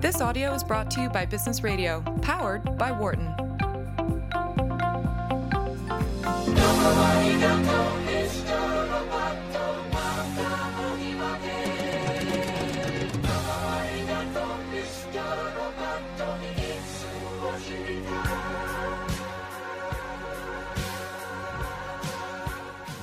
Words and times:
This 0.00 0.22
audio 0.22 0.54
is 0.54 0.64
brought 0.64 0.90
to 0.92 1.02
you 1.02 1.10
by 1.10 1.26
Business 1.26 1.62
Radio, 1.62 2.00
powered 2.22 2.78
by 2.78 2.90
Wharton. 2.90 3.26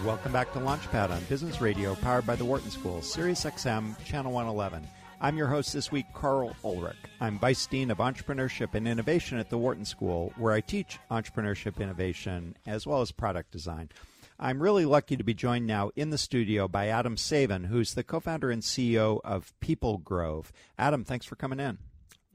Welcome 0.04 0.32
back 0.32 0.52
to 0.54 0.60
Launchpad 0.60 1.12
on 1.12 1.24
Business 1.26 1.62
Radio, 1.62 1.94
powered 1.94 2.26
by 2.26 2.36
the 2.36 2.44
Wharton 2.44 2.72
School, 2.72 3.04
Sirius 3.04 3.46
XM, 3.46 4.04
Channel 4.04 4.32
111. 4.32 4.88
I'm 5.20 5.36
your 5.36 5.48
host 5.48 5.74
this 5.74 5.92
week, 5.92 6.06
Karl 6.14 6.56
Ulrich. 6.64 6.96
I'm 7.20 7.40
Vice 7.40 7.66
Dean 7.66 7.90
of 7.90 7.98
Entrepreneurship 7.98 8.76
and 8.76 8.88
Innovation 8.88 9.40
at 9.40 9.50
the 9.50 9.58
Wharton 9.58 9.84
School, 9.84 10.32
where 10.38 10.54
I 10.54 10.62
teach 10.62 11.00
entrepreneurship 11.10 11.82
innovation 11.82 12.56
as 12.68 12.86
well 12.86 13.02
as 13.02 13.12
product 13.12 13.50
design. 13.50 13.90
I'm 14.40 14.62
really 14.62 14.86
lucky 14.86 15.18
to 15.18 15.24
be 15.24 15.34
joined 15.34 15.66
now 15.66 15.90
in 15.96 16.12
the 16.12 16.20
studio 16.20 16.68
by 16.68 16.90
Adam 16.90 17.16
Saven, 17.16 17.66
who's 17.66 17.96
the 17.96 18.04
co 18.04 18.20
founder 18.20 18.52
and 18.52 18.62
CEO 18.62 19.20
of 19.24 19.60
People 19.60 19.98
Grove. 19.98 20.52
Adam, 20.78 21.04
thanks 21.04 21.26
for 21.26 21.36
coming 21.36 21.60
in. 21.60 21.80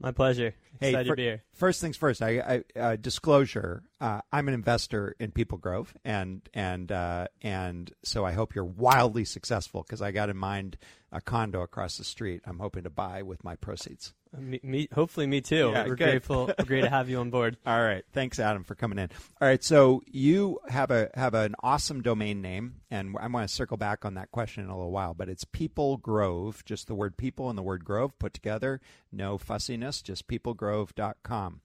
My 0.01 0.11
pleasure. 0.11 0.53
Hey, 0.81 0.89
Excited 0.89 1.07
fir- 1.07 1.13
to 1.13 1.17
be 1.17 1.23
here. 1.23 1.43
First 1.53 1.79
things 1.79 1.95
first. 1.95 2.21
I, 2.21 2.63
I 2.75 2.79
uh, 2.79 2.95
disclosure. 2.97 3.83
Uh, 4.03 4.19
I'm 4.33 4.49
an 4.49 4.53
investor 4.53 5.15
in 5.17 5.31
People 5.31 5.57
Grove, 5.57 5.95
and 6.03 6.41
and 6.53 6.91
uh, 6.91 7.27
and 7.41 7.89
so 8.03 8.25
I 8.25 8.33
hope 8.33 8.53
you're 8.53 8.65
wildly 8.65 9.23
successful 9.23 9.81
because 9.81 10.01
I 10.01 10.11
got 10.11 10.29
in 10.29 10.35
mind 10.35 10.75
a 11.13 11.21
condo 11.21 11.61
across 11.61 11.97
the 11.97 12.03
street. 12.03 12.41
I'm 12.45 12.59
hoping 12.59 12.83
to 12.83 12.89
buy 12.89 13.21
with 13.21 13.45
my 13.45 13.55
proceeds. 13.55 14.13
Me, 14.37 14.59
me, 14.61 14.89
hopefully, 14.91 15.25
me 15.25 15.39
too. 15.39 15.71
Yeah, 15.71 15.87
We're 15.87 15.95
good. 15.95 16.09
grateful. 16.09 16.51
great 16.65 16.81
to 16.81 16.89
have 16.89 17.07
you 17.07 17.19
on 17.19 17.29
board. 17.29 17.55
All 17.65 17.81
right, 17.81 18.03
thanks, 18.11 18.39
Adam, 18.39 18.65
for 18.65 18.75
coming 18.75 18.99
in. 18.99 19.09
All 19.39 19.47
right, 19.47 19.63
so 19.63 20.01
you 20.05 20.59
have 20.67 20.91
a 20.91 21.09
have 21.13 21.33
an 21.33 21.55
awesome 21.63 22.01
domain 22.01 22.41
name, 22.41 22.81
and 22.91 23.15
I 23.17 23.27
want 23.27 23.47
to 23.47 23.55
circle 23.55 23.77
back 23.77 24.03
on 24.03 24.15
that 24.15 24.31
question 24.31 24.65
in 24.65 24.69
a 24.69 24.75
little 24.75 24.91
while. 24.91 25.13
But 25.13 25.29
it's 25.29 25.45
People 25.45 25.95
Grove, 25.95 26.61
just 26.65 26.87
the 26.87 26.95
word 26.95 27.15
people 27.15 27.47
and 27.49 27.57
the 27.57 27.63
word 27.63 27.85
grove 27.85 28.19
put 28.19 28.33
together. 28.33 28.81
No 29.13 29.37
fussiness, 29.37 30.01
just 30.01 30.27
peoplegrove.com. 30.27 31.61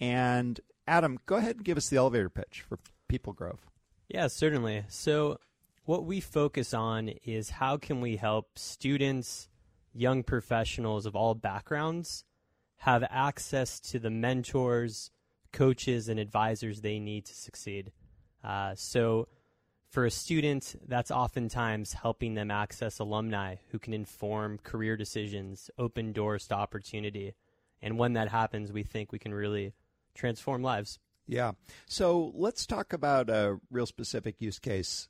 And 0.00 0.60
Adam, 0.86 1.18
go 1.26 1.36
ahead 1.36 1.56
and 1.56 1.64
give 1.64 1.76
us 1.76 1.88
the 1.88 1.96
elevator 1.96 2.30
pitch 2.30 2.64
for 2.66 2.78
People 3.08 3.32
Grove. 3.32 3.66
Yeah, 4.08 4.28
certainly. 4.28 4.84
So, 4.88 5.38
what 5.84 6.04
we 6.04 6.20
focus 6.20 6.74
on 6.74 7.08
is 7.24 7.50
how 7.50 7.76
can 7.76 8.00
we 8.00 8.16
help 8.16 8.58
students, 8.58 9.48
young 9.94 10.22
professionals 10.22 11.06
of 11.06 11.16
all 11.16 11.34
backgrounds, 11.34 12.24
have 12.78 13.04
access 13.10 13.80
to 13.80 13.98
the 13.98 14.10
mentors, 14.10 15.10
coaches, 15.52 16.08
and 16.08 16.20
advisors 16.20 16.80
they 16.80 16.98
need 16.98 17.24
to 17.26 17.34
succeed. 17.34 17.92
Uh, 18.44 18.74
so, 18.74 19.28
for 19.88 20.04
a 20.04 20.10
student, 20.10 20.76
that's 20.86 21.10
oftentimes 21.10 21.94
helping 21.94 22.34
them 22.34 22.50
access 22.50 22.98
alumni 22.98 23.56
who 23.70 23.78
can 23.78 23.94
inform 23.94 24.58
career 24.58 24.96
decisions, 24.96 25.70
open 25.78 26.12
doors 26.12 26.46
to 26.48 26.54
opportunity. 26.54 27.34
And 27.80 27.98
when 27.98 28.12
that 28.12 28.28
happens, 28.28 28.70
we 28.70 28.82
think 28.82 29.12
we 29.12 29.18
can 29.18 29.32
really 29.32 29.72
transform 30.18 30.62
lives. 30.62 30.98
Yeah. 31.26 31.52
So 31.86 32.32
let's 32.34 32.66
talk 32.66 32.92
about 32.92 33.30
a 33.30 33.58
real 33.70 33.86
specific 33.86 34.40
use 34.40 34.58
case. 34.58 35.08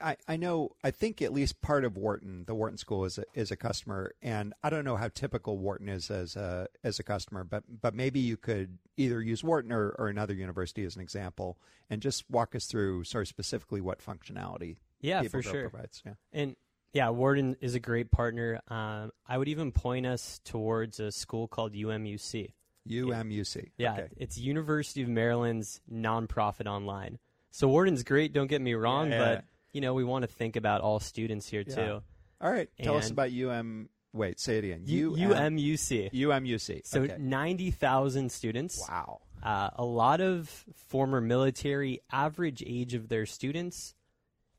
I, 0.00 0.16
I 0.28 0.36
know, 0.36 0.72
I 0.84 0.90
think 0.90 1.22
at 1.22 1.32
least 1.32 1.62
part 1.62 1.86
of 1.86 1.96
Wharton, 1.96 2.44
the 2.46 2.54
Wharton 2.54 2.76
School 2.76 3.06
is 3.06 3.16
a, 3.16 3.24
is 3.32 3.50
a 3.50 3.56
customer, 3.56 4.12
and 4.20 4.52
I 4.62 4.68
don't 4.68 4.84
know 4.84 4.96
how 4.96 5.08
typical 5.08 5.56
Wharton 5.56 5.88
is 5.88 6.10
as 6.10 6.36
a 6.36 6.68
as 6.84 6.98
a 6.98 7.02
customer, 7.02 7.42
but 7.42 7.64
but 7.80 7.94
maybe 7.94 8.20
you 8.20 8.36
could 8.36 8.76
either 8.98 9.22
use 9.22 9.42
Wharton 9.42 9.72
or, 9.72 9.94
or 9.98 10.08
another 10.08 10.34
university 10.34 10.84
as 10.84 10.94
an 10.96 11.00
example, 11.00 11.56
and 11.88 12.02
just 12.02 12.28
walk 12.28 12.54
us 12.54 12.66
through 12.66 13.04
sort 13.04 13.22
of 13.22 13.28
specifically 13.28 13.80
what 13.80 14.04
functionality. 14.04 14.76
Yeah, 15.00 15.22
for 15.22 15.40
sure. 15.40 15.70
Provides. 15.70 16.02
Yeah. 16.04 16.14
And 16.34 16.54
yeah, 16.92 17.08
Wharton 17.08 17.56
is 17.62 17.74
a 17.74 17.80
great 17.80 18.10
partner. 18.10 18.60
Um, 18.68 19.10
I 19.26 19.38
would 19.38 19.48
even 19.48 19.72
point 19.72 20.04
us 20.04 20.38
towards 20.44 21.00
a 21.00 21.10
school 21.10 21.48
called 21.48 21.72
UMUC. 21.72 22.52
UMUC. 22.88 23.70
Yeah, 23.78 23.92
Okay. 23.94 24.08
it's 24.16 24.38
University 24.38 25.02
of 25.02 25.08
Maryland's 25.08 25.80
nonprofit 25.90 26.66
online. 26.66 27.18
So 27.50 27.68
Wharton's 27.68 28.02
great, 28.02 28.32
don't 28.32 28.46
get 28.48 28.60
me 28.62 28.74
wrong, 28.74 29.10
Yeah, 29.10 29.18
yeah. 29.18 29.34
but 29.36 29.44
you 29.72 29.80
know 29.80 29.94
we 29.94 30.04
want 30.04 30.22
to 30.22 30.26
think 30.28 30.56
about 30.56 30.80
all 30.80 31.00
students 31.00 31.48
here 31.48 31.64
Yeah. 31.66 31.74
too. 31.74 32.02
All 32.40 32.50
right. 32.50 32.68
Tell 32.82 32.96
us 32.96 33.10
about 33.10 33.30
UM. 33.30 33.88
Wait, 34.12 34.38
say 34.40 34.58
it 34.58 34.64
again. 34.64 34.82
U- 34.86 35.14
UM, 35.16 35.56
UMUC. 35.56 36.10
UMUC. 36.12 36.86
So 36.86 37.02
okay. 37.02 37.16
ninety 37.18 37.70
thousand 37.70 38.32
students. 38.32 38.84
wow. 38.88 39.20
Uh, 39.42 39.70
a 39.74 39.84
lot 39.84 40.20
of 40.20 40.48
former 40.74 41.20
military. 41.20 42.00
Average 42.12 42.62
age 42.66 42.94
of 42.94 43.08
their 43.08 43.26
students 43.26 43.94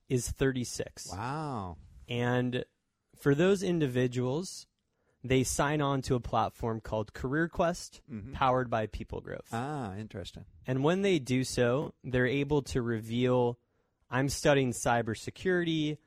is 0.09 0.29
thirty 0.29 0.63
six. 0.63 1.09
Wow. 1.11 1.78
And 2.09 2.66
for 3.17 3.34
those 3.35 3.63
individuals, 3.63 4.66
they 5.23 5.44
sign 5.44 5.81
on 5.81 6.01
to 6.03 6.16
a 6.16 6.19
platform 6.19 6.81
called 6.81 7.13
CareerQuest, 7.13 8.01
Mhm. 8.11 8.34
powered 8.34 8.69
by 8.69 8.88
People 8.88 9.22
Grove. 9.22 9.47
Ah, 9.51 9.95
interesting. 9.95 10.45
And 10.67 10.84
when 10.84 11.01
they 11.01 11.19
do 11.19 11.44
so, 11.44 11.94
they're 12.03 12.28
able 12.28 12.61
to 12.63 12.81
reveal 12.81 13.57
I'm 14.09 14.29
studying 14.29 14.72
cybersecurity, 14.73 15.97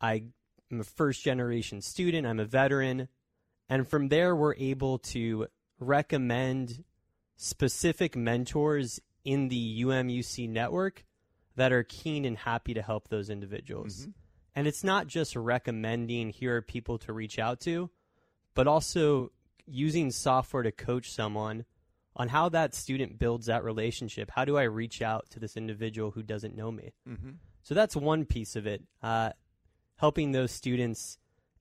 I'm 0.00 0.32
a 0.70 0.84
first 0.84 1.22
generation 1.22 1.82
student, 1.82 2.26
I'm 2.26 2.40
a 2.40 2.44
veteran. 2.46 3.08
And 3.68 3.86
from 3.86 4.08
there, 4.08 4.34
we're 4.34 4.54
able 4.54 4.98
to 4.98 5.48
recommend 5.78 6.84
specific 7.36 8.16
mentors 8.16 9.00
in 9.24 9.48
the 9.48 9.80
UMUC 9.82 10.48
network 10.48 11.04
that 11.56 11.72
are 11.72 11.82
keen 11.82 12.24
and 12.24 12.38
happy 12.38 12.72
to 12.74 12.82
help 12.82 13.08
those 13.08 13.28
individuals. 13.28 14.06
Mhm. 14.06 14.14
And 14.54 14.66
it's 14.66 14.82
not 14.84 15.06
just 15.06 15.36
recommending 15.36 16.30
here 16.30 16.56
are 16.56 16.62
people 16.62 16.98
to 16.98 17.12
reach 17.12 17.38
out 17.38 17.60
to, 17.60 17.90
but 18.54 18.66
also 18.66 19.32
using 19.66 20.10
software 20.10 20.62
to 20.62 20.72
coach 20.72 21.10
someone 21.10 21.64
on 22.16 22.28
how 22.28 22.48
that 22.48 22.74
student 22.74 23.18
builds 23.18 23.46
that 23.46 23.64
relationship. 23.64 24.30
How 24.32 24.44
do 24.44 24.58
I 24.58 24.64
reach 24.64 25.00
out 25.00 25.30
to 25.30 25.40
this 25.40 25.56
individual 25.56 26.10
who 26.10 26.22
doesn't 26.22 26.56
know 26.56 26.72
me? 26.72 26.92
Mm-hmm. 27.08 27.30
So 27.62 27.74
that's 27.74 27.94
one 27.94 28.24
piece 28.24 28.56
of 28.56 28.66
it, 28.66 28.82
uh, 29.02 29.30
helping 29.96 30.32
those 30.32 30.50
students 30.50 31.18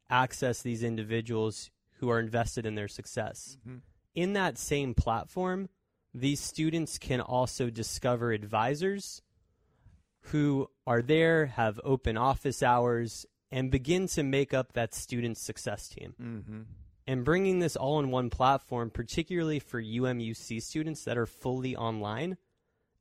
access 0.09 0.61
these 0.61 0.83
individuals 0.83 1.69
who 1.99 2.09
are 2.09 2.19
invested 2.19 2.65
in 2.65 2.75
their 2.75 2.87
success. 2.87 3.57
Mhm. 3.67 3.81
In 4.15 4.33
that 4.33 4.57
same 4.57 4.93
platform, 4.95 5.69
these 6.13 6.39
students 6.39 6.97
can 6.97 7.21
also 7.21 7.69
discover 7.69 8.31
advisors 8.31 9.21
who 10.21 10.69
are 10.87 11.01
there, 11.01 11.47
have 11.47 11.79
open 11.83 12.17
office 12.17 12.63
hours, 12.63 13.25
and 13.51 13.71
begin 13.71 14.07
to 14.07 14.23
make 14.23 14.53
up 14.53 14.73
that 14.73 14.93
student 14.93 15.37
success 15.37 15.87
team. 15.87 16.13
Mm-hmm. 16.21 16.61
And 17.07 17.25
bringing 17.25 17.59
this 17.59 17.75
all 17.75 17.99
in 17.99 18.11
one 18.11 18.29
platform, 18.29 18.91
particularly 18.91 19.59
for 19.59 19.81
UMUC 19.81 20.61
students 20.61 21.05
that 21.05 21.17
are 21.17 21.25
fully 21.25 21.75
online, 21.75 22.37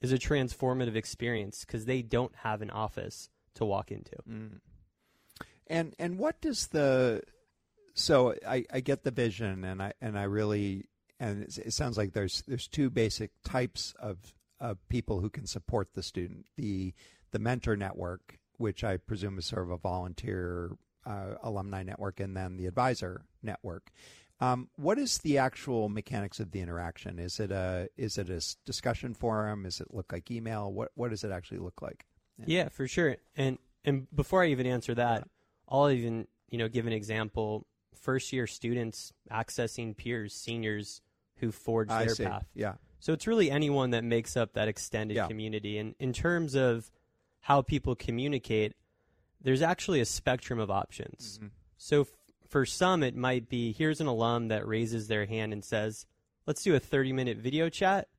is 0.01 0.13
a 0.13 0.19
transformative 0.19 0.95
experience 0.95 1.65
because 1.65 1.85
they 1.85 2.03
don't 2.03 2.35
have 2.37 2.63
an 2.63 2.71
office 2.71 3.29
to 3.57 3.65
walk 3.65 3.91
into. 3.91 4.17
Mm. 4.29 4.61
And 5.67 5.95
and 5.99 6.19
what 6.19 6.41
does 6.41 6.69
the 6.69 7.23
so 7.95 8.35
I, 8.47 8.65
I 8.73 8.81
get 8.81 9.03
the 9.03 9.11
vision 9.11 9.65
and 9.65 9.83
I 9.83 9.93
and 10.01 10.19
I 10.19 10.23
really 10.23 10.89
and 11.21 11.43
it, 11.43 11.59
it 11.59 11.73
sounds 11.73 11.99
like 11.99 12.13
there's 12.13 12.43
there's 12.47 12.69
two 12.69 12.91
basic 12.91 13.31
types 13.45 13.95
of 13.99 14.19
of 14.61 14.79
people 14.89 15.21
who 15.21 15.29
can 15.29 15.47
support 15.47 15.93
the 15.95 16.03
student 16.03 16.47
the 16.57 16.95
the 17.33 17.39
mentor 17.39 17.77
network 17.77 18.39
which 18.59 18.85
I 18.85 18.97
presume 18.99 19.39
is 19.39 19.47
sort 19.47 19.63
of 19.63 19.71
a 19.71 19.79
volunteer 19.79 20.73
uh, 21.07 21.35
alumni 21.43 21.83
network 21.83 22.21
and 22.21 22.37
then 22.37 22.57
the 22.57 22.67
advisor 22.67 23.23
network. 23.43 23.91
Um, 24.41 24.69
what 24.77 24.99
is 24.99 25.19
the 25.19 25.39
actual 25.39 25.89
mechanics 25.89 26.39
of 26.39 26.53
the 26.53 26.61
interaction? 26.61 27.19
Is 27.19 27.41
it 27.41 27.51
a 27.51 27.89
is 27.97 28.19
it 28.19 28.29
a 28.31 28.41
discussion 28.65 29.15
forum? 29.15 29.65
Does 29.65 29.81
it 29.81 29.93
look 29.93 30.13
like 30.13 30.31
email? 30.31 30.73
What 30.73 30.91
what 30.95 31.11
does 31.11 31.25
it 31.25 31.33
actually 31.33 31.59
look 31.59 31.83
like? 31.83 32.05
Yeah, 32.47 32.69
for 32.69 32.87
sure. 32.87 33.17
And 33.37 33.59
and 33.85 34.07
before 34.15 34.45
I 34.45 34.49
even 34.49 34.67
answer 34.67 34.95
that, 34.95 35.27
I'll 35.69 35.91
even 35.91 36.29
you 36.51 36.59
know 36.59 36.69
give 36.69 36.87
an 36.87 36.93
example. 36.93 37.67
First 37.95 38.33
year 38.33 38.47
students 38.47 39.13
accessing 39.31 39.97
peers, 39.97 40.35
seniors 40.35 41.01
who 41.39 41.51
forged 41.51 41.91
I 41.91 42.05
their 42.05 42.15
see. 42.15 42.25
path. 42.25 42.47
Yeah. 42.55 42.75
So 43.01 43.13
it's 43.13 43.27
really 43.27 43.51
anyone 43.51 43.91
that 43.91 44.05
makes 44.05 44.37
up 44.37 44.53
that 44.53 44.69
extended 44.69 45.17
Yeah. 45.17 45.27
community. 45.27 45.79
And 45.79 45.95
in 45.99 46.13
terms 46.13 46.55
of 46.55 46.91
how 47.49 47.63
people 47.63 47.95
communicate, 47.95 48.75
there's 49.41 49.63
actually 49.63 50.01
a 50.01 50.05
spectrum 50.05 50.59
of 50.59 50.71
options. 50.71 51.39
Mhm. 51.43 51.51
So 51.79 52.03
f- 52.03 52.09
for 52.47 52.67
some, 52.67 53.03
it 53.03 53.17
might 53.17 53.49
be 53.49 53.73
here's 53.73 54.03
an 54.03 54.07
alum 54.07 54.49
that 54.49 54.69
raises 54.69 55.09
their 55.09 55.25
hand 55.25 55.55
and 55.55 55.65
says, 55.65 56.05
let's 56.47 56.63
do 56.63 56.75
a 56.75 56.79
30 56.79 57.15
minute 57.15 57.39
video 57.39 57.71
chat. 57.71 58.11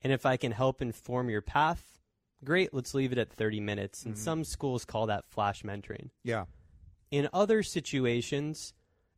And 0.00 0.14
if 0.14 0.24
I 0.24 0.38
can 0.38 0.52
help 0.52 0.80
inform 0.80 1.28
your 1.28 1.42
path, 1.42 1.98
great, 2.42 2.72
let's 2.72 2.94
leave 2.94 3.12
it 3.12 3.18
at 3.18 3.30
30 3.30 3.60
minutes. 3.60 4.06
And 4.06 4.14
Mhm. 4.14 4.18
some 4.18 4.44
schools 4.44 4.86
call 4.86 5.04
that 5.08 5.26
flash 5.26 5.62
mentoring. 5.62 6.08
Yeah. 6.24 6.46
In 7.10 7.28
other 7.34 7.62
situations, 7.62 8.72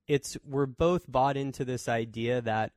it's 0.08 0.36
we're 0.44 0.66
both 0.66 1.04
bought 1.08 1.36
into 1.36 1.64
this 1.64 1.88
idea 1.88 2.42
that 2.42 2.72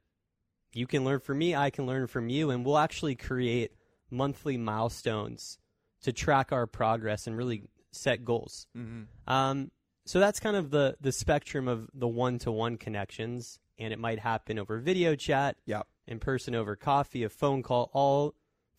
you 0.71 0.85
can 0.85 1.03
learn 1.03 1.19
from 1.19 1.39
me, 1.39 1.55
I 1.55 1.71
can 1.71 1.87
learn 1.87 2.05
from 2.05 2.29
you, 2.29 2.51
and 2.51 2.63
we'll 2.63 2.77
actually 2.77 3.15
create 3.15 3.71
monthly 4.11 4.55
milestones 4.55 5.57
to 6.05 6.11
track 6.13 6.51
our 6.51 6.65
progress 6.65 7.27
and 7.27 7.37
really 7.37 7.63
set 7.91 8.25
goals. 8.25 8.65
Mm-hmm. 8.75 9.03
Um, 9.31 9.69
so 10.05 10.19
that's 10.19 10.39
kind 10.39 10.55
of 10.55 10.69
the 10.71 10.95
the 11.01 11.11
spectrum 11.11 11.67
of 11.67 11.89
the 11.93 12.07
one 12.07 12.39
to 12.39 12.51
one 12.51 12.77
connections, 12.77 13.59
and 13.77 13.91
it 13.93 13.99
might 13.99 14.19
happen 14.19 14.57
over 14.59 14.79
video 14.79 15.15
chat, 15.15 15.57
Yep. 15.65 15.87
in 16.07 16.19
person 16.19 16.55
over 16.55 16.75
coffee, 16.75 17.23
a 17.23 17.29
phone 17.29 17.63
call, 17.63 17.89
all 17.93 18.33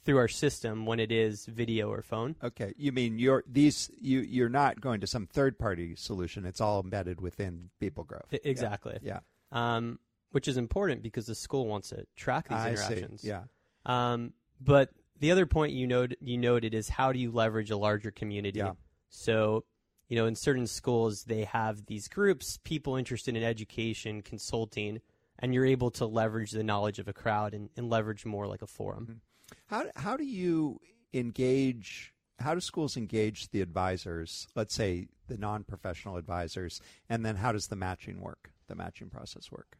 through 0.04 0.18
our 0.18 0.28
system 0.28 0.86
when 0.86 1.00
it 1.00 1.10
is 1.10 1.46
video 1.46 1.90
or 1.90 2.00
phone. 2.00 2.36
Okay. 2.44 2.72
You 2.76 2.92
mean 2.92 3.18
you're 3.18 3.42
these 3.46 3.90
you 4.00 4.20
you're 4.20 4.48
not 4.48 4.80
going 4.80 5.00
to 5.00 5.06
some 5.08 5.26
third 5.26 5.58
party 5.58 5.96
solution. 5.96 6.46
It's 6.46 6.60
all 6.60 6.80
embedded 6.80 7.20
within 7.20 7.70
People 7.80 8.04
Grove. 8.04 8.22
I- 8.32 8.38
exactly. 8.44 8.98
Yeah. 9.02 9.20
Um, 9.50 9.98
which 10.30 10.46
is 10.48 10.56
important 10.58 11.02
because 11.02 11.26
the 11.26 11.34
school 11.34 11.66
wants 11.66 11.88
to 11.88 12.06
track 12.14 12.48
these 12.48 12.58
I 12.58 12.70
interactions. 12.70 13.22
see. 13.22 13.28
Yeah. 13.28 13.44
Um, 13.84 14.32
but 14.60 14.90
the 15.20 15.30
other 15.30 15.46
point 15.46 15.72
you 15.72 15.86
noted 15.86 16.18
you 16.20 16.38
noted 16.38 16.74
is 16.74 16.88
how 16.88 17.12
do 17.12 17.18
you 17.18 17.30
leverage 17.30 17.70
a 17.70 17.76
larger 17.76 18.10
community? 18.10 18.58
Yeah. 18.58 18.72
So, 19.08 19.64
you 20.08 20.16
know, 20.16 20.26
in 20.26 20.34
certain 20.34 20.66
schools 20.66 21.24
they 21.24 21.44
have 21.44 21.86
these 21.86 22.08
groups, 22.08 22.58
people 22.64 22.96
interested 22.96 23.36
in 23.36 23.42
education, 23.42 24.22
consulting, 24.22 25.00
and 25.38 25.54
you're 25.54 25.66
able 25.66 25.90
to 25.92 26.06
leverage 26.06 26.50
the 26.50 26.64
knowledge 26.64 26.98
of 26.98 27.08
a 27.08 27.12
crowd 27.12 27.54
and, 27.54 27.70
and 27.76 27.90
leverage 27.90 28.24
more 28.24 28.46
like 28.46 28.62
a 28.62 28.66
forum. 28.66 29.04
Mm-hmm. 29.04 29.18
How 29.66 29.84
how 29.96 30.16
do 30.16 30.24
you 30.24 30.80
engage? 31.12 32.12
How 32.38 32.54
do 32.54 32.60
schools 32.60 32.96
engage 32.96 33.50
the 33.50 33.62
advisors? 33.62 34.46
Let's 34.54 34.74
say 34.74 35.08
the 35.28 35.38
non-professional 35.38 36.16
advisors, 36.16 36.80
and 37.08 37.24
then 37.24 37.36
how 37.36 37.52
does 37.52 37.68
the 37.68 37.76
matching 37.76 38.20
work? 38.20 38.50
The 38.68 38.74
matching 38.74 39.08
process 39.08 39.50
work? 39.50 39.78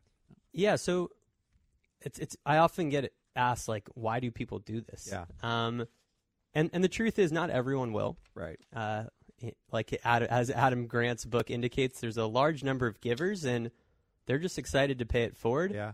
Yeah, 0.52 0.76
so 0.76 1.10
it's 2.00 2.18
it's 2.18 2.36
I 2.46 2.58
often 2.58 2.88
get 2.88 3.12
asked 3.36 3.68
like 3.68 3.88
why 3.94 4.20
do 4.20 4.30
people 4.30 4.58
do 4.58 4.80
this? 4.80 5.08
Yeah. 5.10 5.24
Um 5.42 5.86
and 6.54 6.70
and 6.72 6.82
the 6.82 6.88
truth 6.88 7.18
is 7.18 7.30
not 7.32 7.50
everyone 7.50 7.92
will. 7.92 8.16
Right. 8.34 8.58
Uh 8.74 9.04
like 9.70 9.92
as 10.04 10.50
Adam 10.50 10.86
Grant's 10.86 11.24
book 11.24 11.50
indicates 11.50 12.00
there's 12.00 12.16
a 12.16 12.26
large 12.26 12.64
number 12.64 12.86
of 12.86 13.00
givers 13.00 13.44
and 13.44 13.70
they're 14.26 14.38
just 14.38 14.58
excited 14.58 14.98
to 14.98 15.06
pay 15.06 15.22
it 15.24 15.36
forward. 15.36 15.72
Yeah. 15.72 15.92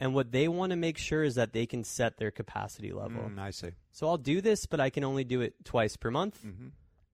And 0.00 0.14
what 0.14 0.30
they 0.30 0.46
want 0.48 0.70
to 0.70 0.76
make 0.76 0.96
sure 0.96 1.24
is 1.24 1.34
that 1.34 1.52
they 1.52 1.66
can 1.66 1.82
set 1.82 2.18
their 2.18 2.30
capacity 2.30 2.92
level. 2.92 3.22
Mm, 3.22 3.38
I 3.38 3.50
see. 3.50 3.70
So 3.90 4.06
I'll 4.06 4.16
do 4.16 4.40
this, 4.40 4.64
but 4.64 4.78
I 4.80 4.90
can 4.90 5.02
only 5.02 5.24
do 5.24 5.40
it 5.40 5.54
twice 5.64 5.96
per 5.96 6.10
month. 6.10 6.40
hmm 6.40 6.68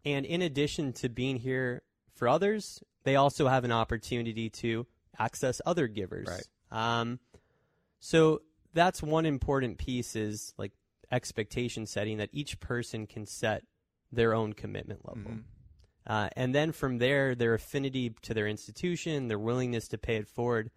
And 0.04 0.26
in 0.26 0.42
addition 0.42 0.92
to 0.94 1.08
being 1.08 1.36
here 1.36 1.82
for 2.14 2.28
others, 2.28 2.82
they 3.04 3.16
also 3.16 3.48
have 3.48 3.64
an 3.64 3.72
opportunity 3.72 4.50
to 4.50 4.86
access 5.18 5.60
other 5.64 5.86
givers. 5.88 6.28
Right. 6.28 7.00
Um, 7.00 7.20
so 8.00 8.42
that's 8.74 9.02
one 9.02 9.24
important 9.26 9.78
piece 9.78 10.14
is 10.16 10.52
like 10.58 10.72
expectation 11.10 11.86
setting 11.86 12.18
that 12.18 12.28
each 12.32 12.60
person 12.60 13.06
can 13.06 13.26
set 13.26 13.62
their 14.12 14.34
own 14.34 14.52
commitment 14.52 15.06
level. 15.06 15.32
Mhm. 15.32 15.42
Uh, 16.06 16.28
and 16.36 16.54
then 16.54 16.70
from 16.72 16.98
there, 16.98 17.34
their 17.34 17.54
affinity 17.54 18.10
to 18.22 18.34
their 18.34 18.46
institution, 18.46 19.28
their 19.28 19.38
willingness 19.38 19.88
to 19.88 19.96
pay 19.98 20.16
it 20.16 20.28
forward 20.28 20.70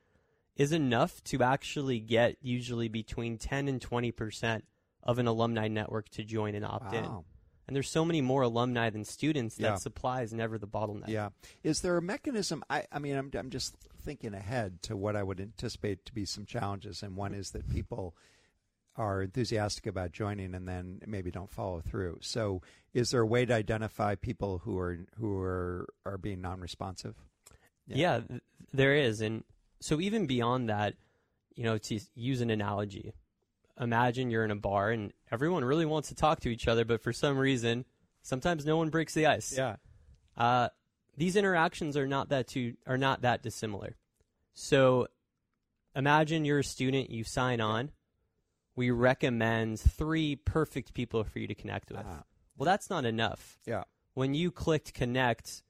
is 0.56 0.72
enough 0.72 1.24
to 1.26 1.44
actually 1.44 2.00
get 2.00 2.38
usually 2.42 2.88
between 2.88 3.38
10 3.38 3.68
and 3.68 3.82
20% 3.82 4.64
of 5.04 5.20
an 5.20 5.28
alumni 5.28 5.68
network 5.68 6.10
to 6.10 6.24
join 6.24 6.56
and 6.56 6.66
opt 6.66 6.94
in. 6.94 7.04
And 7.04 7.76
there's 7.76 7.90
so 7.90 8.06
many 8.06 8.22
more 8.22 8.44
alumni 8.44 8.90
than 8.90 9.04
students 9.04 9.56
that 9.58 9.62
Yeah. 9.64 9.76
supply 9.76 10.22
is 10.22 10.34
never 10.34 10.58
the 10.58 10.68
bottleneck. 10.68 11.10
Yeah. 11.10 11.30
Is 11.64 11.82
there 11.82 11.98
a 11.98 12.02
mechanism? 12.02 12.64
I, 12.70 12.86
I 12.92 13.00
mean, 13.00 13.16
I'm, 13.18 13.30
I'm 13.34 13.50
just 13.50 13.76
thinking 14.08 14.34
ahead 14.34 14.82
to 14.82 14.96
what 14.96 15.18
I 15.18 15.22
would 15.22 15.42
anticipate 15.42 16.06
to 16.06 16.14
be 16.14 16.24
some 16.24 16.46
challenges. 16.46 17.04
And 17.04 17.18
one 17.18 17.34
is 17.34 17.52
that 17.52 17.68
people 17.68 18.16
are 18.96 19.22
enthusiastic 19.22 19.86
about 19.86 20.14
joining 20.14 20.56
and 20.56 20.66
then 20.66 21.02
maybe 21.06 21.30
don't 21.30 21.52
follow 21.52 21.82
through. 21.82 22.20
So, 22.22 22.62
is 22.94 23.12
there 23.12 23.20
a 23.20 23.26
way 23.28 23.46
to 23.46 23.54
identify 23.54 24.16
people 24.16 24.60
who 24.60 24.80
are 24.80 25.00
who 25.20 25.38
are 25.42 25.90
are 26.06 26.18
being 26.18 26.40
non-responsive? 26.40 27.16
Yeah. 27.86 27.98
Yeah, 27.98 28.40
there 28.72 28.96
is. 28.96 29.20
And 29.20 29.44
so 29.82 30.00
even 30.00 30.26
beyond 30.26 30.70
that, 30.70 30.94
you 31.56 31.66
know, 31.66 31.78
to 31.78 32.00
use 32.16 32.40
an 32.40 32.50
analogy, 32.50 33.14
imagine 33.78 34.32
you're 34.32 34.46
in 34.46 34.52
a 34.52 34.56
bar 34.56 34.90
and 34.90 35.12
everyone 35.34 35.66
really 35.66 35.86
wants 35.86 36.08
to 36.10 36.16
talk 36.16 36.40
to 36.42 36.50
each 36.50 36.70
other, 36.70 36.86
but 36.86 37.04
for 37.04 37.12
some 37.12 37.38
reason, 37.38 37.84
sometimes 38.22 38.66
no 38.66 38.78
one 38.78 38.90
breaks 38.90 39.14
the 39.14 39.26
ice. 39.26 39.54
Yeah. 39.56 39.76
Uh, 40.38 40.70
these 41.18 41.36
interactions 41.36 41.98
are 41.98 42.08
not 42.08 42.30
that 42.30 42.48
too 42.48 42.76
are 42.86 42.98
not 42.98 43.22
that 43.24 43.42
dissimilar. 43.44 43.96
So 44.54 45.08
imagine 45.96 46.46
you're 46.46 46.60
a 46.60 46.64
student, 46.64 47.10
you 47.10 47.24
sign 47.24 47.60
on. 47.62 47.92
We 48.76 48.92
recommend 48.92 49.80
three 49.80 50.36
perfect 50.36 50.94
people 50.94 51.24
for 51.24 51.40
you 51.40 51.48
to 51.48 51.56
connect 51.56 51.90
with. 51.92 52.06
Ah. 52.08 52.24
Well, 52.56 52.66
that's 52.66 52.90
not 52.90 53.06
enough. 53.06 53.60
Yeah. 53.66 53.84
When 54.14 54.34
you 54.36 54.52
clicked 54.52 54.94
connect, 54.94 55.64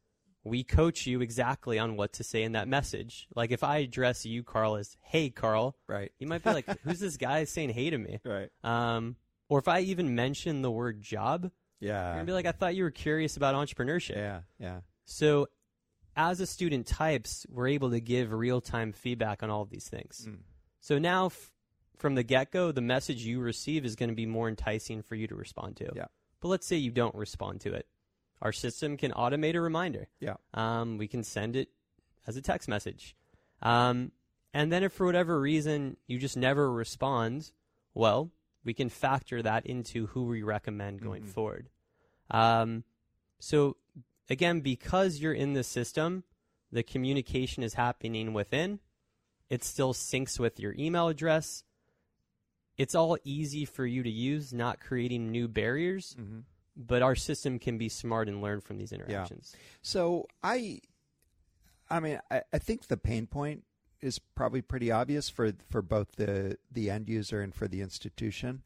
we 0.43 0.63
coach 0.63 1.05
you 1.05 1.21
exactly 1.21 1.79
on 1.79 1.95
what 1.97 2.13
to 2.13 2.23
say 2.23 2.43
in 2.43 2.53
that 2.53 2.67
message. 2.67 3.27
Like 3.35 3.51
if 3.51 3.63
I 3.63 3.77
address 3.79 4.25
you, 4.25 4.43
Karl, 4.43 4.75
as 4.75 4.95
"Hey, 5.01 5.29
Karl," 5.29 5.75
Right. 5.87 6.11
you 6.19 6.27
might 6.27 6.43
be 6.43 6.51
like, 6.51 6.65
"Who's 6.83 6.99
this 6.99 7.17
guy 7.17 7.43
saying 7.45 7.69
hey 7.71 7.89
to 7.89 7.97
me?" 7.97 8.19
Right. 8.25 8.49
Um, 8.63 9.15
or 9.49 9.59
if 9.59 9.67
I 9.67 9.79
even 9.81 10.15
mention 10.15 10.61
the 10.61 10.71
word 10.71 11.01
job, 11.01 11.51
you're 11.79 11.91
Yeah. 11.93 12.13
gonna 12.13 12.25
be 12.25 12.31
like, 12.33 12.45
"I 12.45 12.51
thought 12.53 12.75
you 12.75 12.83
were 12.83 12.91
curious 12.91 13.35
about 13.37 13.55
entrepreneurship." 13.55 14.15
Yeah. 14.15 14.41
Yeah. 14.59 14.79
So, 15.09 15.47
as 16.17 16.39
a 16.41 16.45
student 16.45 16.85
types, 16.85 17.45
we're 17.49 17.67
able 17.69 17.91
to 17.91 17.99
give 18.01 18.31
real 18.33 18.59
time 18.59 18.91
feedback 18.91 19.41
on 19.41 19.49
all 19.49 19.61
of 19.61 19.69
these 19.69 19.87
things. 19.87 20.27
Mm. 20.29 20.39
So 20.81 20.99
now, 20.99 21.27
f- 21.27 21.51
from 21.97 22.15
the 22.15 22.23
get 22.23 22.51
go, 22.51 22.71
the 22.71 22.81
message 22.81 23.23
you 23.23 23.39
receive 23.39 23.85
is 23.85 23.95
going 23.95 24.09
to 24.09 24.15
be 24.15 24.25
more 24.25 24.47
enticing 24.49 25.01
for 25.01 25.15
you 25.15 25.27
to 25.27 25.35
respond 25.35 25.77
to. 25.77 25.91
Yeah. 25.95 26.05
But 26.41 26.49
let's 26.49 26.67
say 26.67 26.75
you 26.75 26.91
don't 26.91 27.15
respond 27.15 27.61
to 27.61 27.73
it. 27.73 27.87
Our 28.41 28.51
system 28.51 28.97
can 28.97 29.11
automate 29.11 29.55
a 29.55 29.61
reminder. 29.61 30.07
Yeah. 30.19 30.35
Um, 30.53 30.97
we 30.97 31.07
can 31.07 31.23
send 31.23 31.55
it 31.55 31.69
as 32.27 32.35
a 32.35 32.41
text 32.41 32.67
message. 32.67 33.15
Um, 33.61 34.11
and 34.53 34.71
then 34.71 34.83
if 34.83 34.93
for 34.93 35.05
whatever 35.05 35.39
reason 35.39 35.97
you 36.07 36.19
just 36.19 36.37
never 36.37 36.71
respond, 36.71 37.51
well, 37.93 38.31
we 38.63 38.73
can 38.73 38.89
factor 38.89 39.41
that 39.41 39.65
into 39.65 40.07
who 40.07 40.25
we 40.25 40.43
recommend 40.43 41.01
going 41.01 41.23
Mhm. 41.23 41.29
forward. 41.29 41.69
Um, 42.29 42.83
so 43.39 43.77
again, 44.29 44.61
because 44.61 45.19
you're 45.19 45.33
in 45.33 45.53
the 45.53 45.63
system, 45.63 46.23
the 46.71 46.83
communication 46.83 47.63
is 47.63 47.75
happening 47.75 48.33
within. 48.33 48.79
It 49.49 49.63
still 49.63 49.93
syncs 49.93 50.39
with 50.39 50.59
your 50.59 50.73
email 50.77 51.07
address. 51.07 51.63
It's 52.77 52.93
all 52.93 53.17
easy 53.23 53.65
for 53.65 53.85
you 53.85 54.03
to 54.03 54.09
use, 54.09 54.53
not 54.53 54.79
creating 54.79 55.31
new 55.31 55.47
barriers, 55.47 56.15
hmm 56.17 56.39
but 56.77 57.01
our 57.01 57.15
system 57.15 57.57
can 57.57 57.79
be 57.79 57.89
smart 57.89 58.29
and 58.29 58.39
learn 58.39 58.61
from 58.61 58.77
these 58.77 58.91
interactions. 58.91 59.55
So 59.81 60.27
I, 60.43 60.79
I 61.89 61.99
mean, 61.99 62.19
I, 62.29 62.43
I 62.53 62.59
think 62.59 62.87
the 62.87 62.97
pain 62.97 63.25
point 63.25 63.63
is 63.99 64.19
probably 64.19 64.61
pretty 64.61 64.91
obvious 64.91 65.27
for 65.27 65.53
for 65.71 65.81
both 65.81 66.17
the 66.17 66.57
the 66.71 66.91
end 66.91 67.09
user 67.09 67.41
and 67.41 67.53
for 67.53 67.67
the 67.67 67.81
institution, 67.81 68.61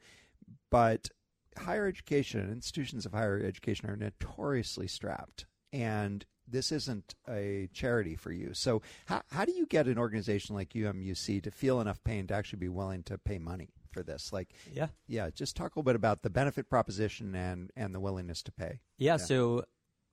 but 0.69 1.09
higher 1.57 1.87
education 1.87 2.51
institutions 2.51 3.05
of 3.05 3.13
higher 3.13 3.41
education 3.41 3.89
are 3.89 3.95
notoriously 3.95 4.87
strapped, 4.87 5.45
and 5.73 6.25
this 6.47 6.71
isn't 6.71 7.15
a 7.29 7.69
charity 7.73 8.15
for 8.15 8.31
you. 8.31 8.53
So 8.53 8.81
how 9.05 9.21
how 9.31 9.45
do 9.45 9.53
you 9.53 9.65
get 9.65 9.87
an 9.87 9.97
organization 9.97 10.55
like 10.55 10.73
UMUC 10.73 11.41
to 11.43 11.51
feel 11.51 11.79
enough 11.79 12.03
pain 12.03 12.27
to 12.27 12.33
actually 12.33 12.59
be 12.59 12.69
willing 12.69 13.03
to 13.03 13.17
pay 13.17 13.39
money 13.39 13.69
for 13.91 14.03
this? 14.03 14.33
Like, 14.33 14.53
Yeah. 14.73 14.87
yeah, 15.07 15.29
just 15.29 15.55
talk 15.55 15.75
a 15.75 15.79
little 15.79 15.83
bit 15.89 15.95
about 15.95 16.23
the 16.23 16.29
benefit 16.29 16.69
proposition 16.69 17.35
and 17.35 17.71
and 17.75 17.95
the 17.95 17.99
willingness 17.99 18.41
to 18.43 18.51
pay. 18.51 18.79
Yeah, 18.97 19.13
Yeah. 19.13 19.17
so 19.17 19.65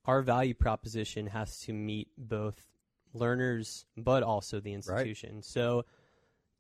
our 0.05 0.23
value 0.23 0.55
proposition 0.55 1.27
has 1.29 1.61
to 1.61 1.73
meet 1.73 2.09
both 2.17 2.63
learners 3.15 3.87
but 3.97 4.23
also 4.23 4.61
the 4.61 4.73
institution. 4.73 5.43
So 5.43 5.85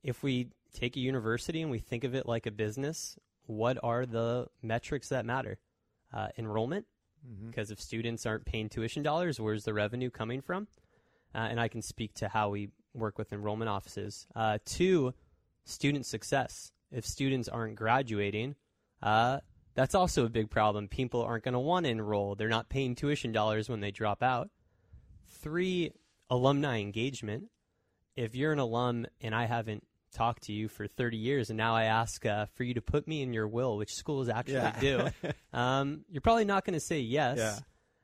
if 0.02 0.22
we 0.22 0.48
take 0.72 0.96
a 0.96 1.00
university 1.00 1.62
and 1.62 1.70
we 1.70 1.78
think 1.78 2.04
of 2.04 2.14
it 2.14 2.26
like 2.26 2.46
a 2.46 2.50
business, 2.50 3.16
what 3.46 3.78
are 3.82 4.04
the 4.06 4.48
metrics 4.62 5.08
that 5.10 5.24
matter? 5.24 5.58
Uh, 6.12 6.28
enrollment, 6.38 6.86
Mm-hmm. 7.26 7.50
because 7.50 7.70
if 7.70 7.80
students 7.80 8.26
aren't 8.26 8.44
paying 8.44 8.68
tuition 8.68 9.02
dollars, 9.02 9.40
where's 9.40 9.64
the 9.64 9.74
revenue 9.74 10.10
coming 10.10 10.40
from? 10.40 10.68
Uh, 11.34 11.38
and 11.38 11.60
I 11.60 11.68
can 11.68 11.82
speak 11.82 12.14
to 12.14 12.28
how 12.28 12.50
we 12.50 12.70
work 12.94 13.18
with 13.18 13.32
enrollment 13.32 13.68
offices. 13.68 14.26
Uh, 14.34 14.58
two, 14.64 15.14
student 15.64 16.06
success. 16.06 16.72
If 16.90 17.04
students 17.04 17.48
aren't 17.48 17.76
graduating, 17.76 18.54
uh, 19.02 19.40
that's 19.74 19.94
also 19.94 20.24
a 20.24 20.30
big 20.30 20.50
problem. 20.50 20.88
People 20.88 21.22
aren't 21.22 21.44
going 21.44 21.52
to 21.52 21.58
want 21.60 21.84
to 21.84 21.90
enroll. 21.90 22.34
They're 22.34 22.48
not 22.48 22.68
paying 22.68 22.94
tuition 22.94 23.30
dollars 23.30 23.68
when 23.68 23.80
they 23.80 23.90
drop 23.90 24.22
out. 24.22 24.48
Three, 25.26 25.92
alumni 26.30 26.80
engagement. 26.80 27.44
If 28.16 28.34
you're 28.34 28.52
an 28.52 28.58
alum 28.58 29.06
and 29.20 29.34
I 29.34 29.44
haven't 29.44 29.84
talked 30.12 30.44
to 30.44 30.52
you 30.52 30.68
for 30.68 30.86
30 30.86 31.16
years 31.16 31.50
and 31.50 31.56
now 31.56 31.74
I 31.74 31.84
ask 31.84 32.24
uh, 32.24 32.46
for 32.54 32.64
you 32.64 32.74
to 32.74 32.82
put 32.82 33.06
me 33.06 33.22
in 33.22 33.32
your 33.32 33.48
will, 33.48 33.76
which 33.76 33.94
schools 33.94 34.28
actually 34.28 34.72
do, 34.80 35.08
um, 35.52 36.04
you're 36.10 36.20
probably 36.20 36.44
not 36.44 36.64
going 36.64 36.74
to 36.74 36.80
say 36.80 37.00
yes. 37.00 37.38
Yeah. 37.38 37.58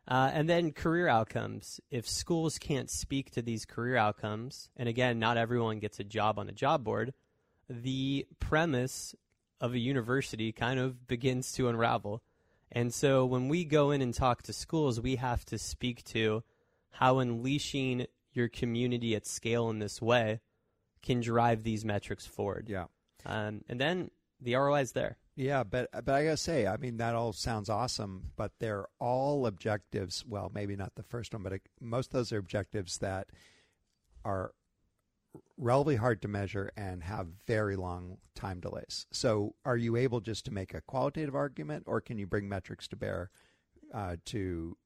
Uh, 0.06 0.30
and 0.34 0.48
then 0.48 0.70
career 0.72 1.08
outcomes. 1.08 1.80
If 1.90 2.06
schools 2.06 2.58
can't 2.58 2.90
speak 2.90 3.30
to 3.32 3.42
these 3.42 3.64
career 3.64 3.96
outcomes, 3.96 4.68
and 4.76 4.86
again, 4.86 5.18
not 5.18 5.38
everyone 5.38 5.78
gets 5.78 5.98
a 5.98 6.04
job 6.04 6.38
on 6.38 6.48
a 6.48 6.52
job 6.52 6.84
board, 6.84 7.14
the 7.70 8.26
premise 8.38 9.14
of 9.60 9.72
a 9.72 9.78
university 9.78 10.52
kind 10.52 10.78
of 10.78 11.06
begins 11.06 11.52
to 11.52 11.68
unravel. 11.68 12.22
And 12.70 12.92
so 12.92 13.24
when 13.24 13.48
we 13.48 13.64
go 13.64 13.92
in 13.92 14.02
and 14.02 14.12
talk 14.12 14.42
to 14.42 14.52
schools, 14.52 15.00
we 15.00 15.16
have 15.16 15.44
to 15.46 15.58
speak 15.58 16.04
to 16.04 16.42
how 16.90 17.18
unleashing 17.18 18.06
your 18.32 18.48
community 18.48 19.14
at 19.14 19.26
scale 19.26 19.70
in 19.70 19.78
this 19.78 20.02
way 20.02 20.40
can 21.04 21.20
drive 21.20 21.62
these 21.62 21.84
metrics 21.84 22.26
forward. 22.26 22.68
Yeah. 22.68 22.86
Um, 23.26 23.62
and 23.68 23.80
then 23.80 24.10
the 24.40 24.56
ROI 24.56 24.80
is 24.80 24.92
there. 24.92 25.18
Yeah, 25.36 25.64
but 25.64 25.88
but 25.92 26.14
I 26.14 26.24
gotta 26.24 26.36
say, 26.36 26.66
I 26.66 26.76
mean, 26.76 26.98
that 26.98 27.14
all 27.14 27.32
sounds 27.32 27.68
awesome, 27.68 28.30
but 28.36 28.52
they're 28.60 28.86
all 29.00 29.46
objectives. 29.46 30.24
Well, 30.26 30.50
maybe 30.54 30.76
not 30.76 30.94
the 30.94 31.02
first 31.02 31.32
one, 31.32 31.42
but 31.42 31.54
it, 31.54 31.62
most 31.80 32.08
of 32.08 32.12
those 32.12 32.32
are 32.32 32.38
objectives 32.38 32.98
that 32.98 33.28
are 34.24 34.52
relatively 35.56 35.96
hard 35.96 36.22
to 36.22 36.28
measure 36.28 36.70
and 36.76 37.02
have 37.02 37.26
very 37.46 37.74
long 37.74 38.18
time 38.36 38.60
delays. 38.60 39.06
So, 39.10 39.56
are 39.64 39.76
you 39.76 39.96
able 39.96 40.20
just 40.20 40.44
to 40.44 40.52
make 40.52 40.72
a 40.72 40.80
qualitative 40.82 41.34
argument, 41.34 41.84
or 41.86 42.00
can 42.00 42.16
you 42.16 42.28
bring 42.28 42.48
metrics 42.48 42.86
to 42.88 42.96
bear 42.96 43.30
uh, 43.92 44.16
to 44.26 44.76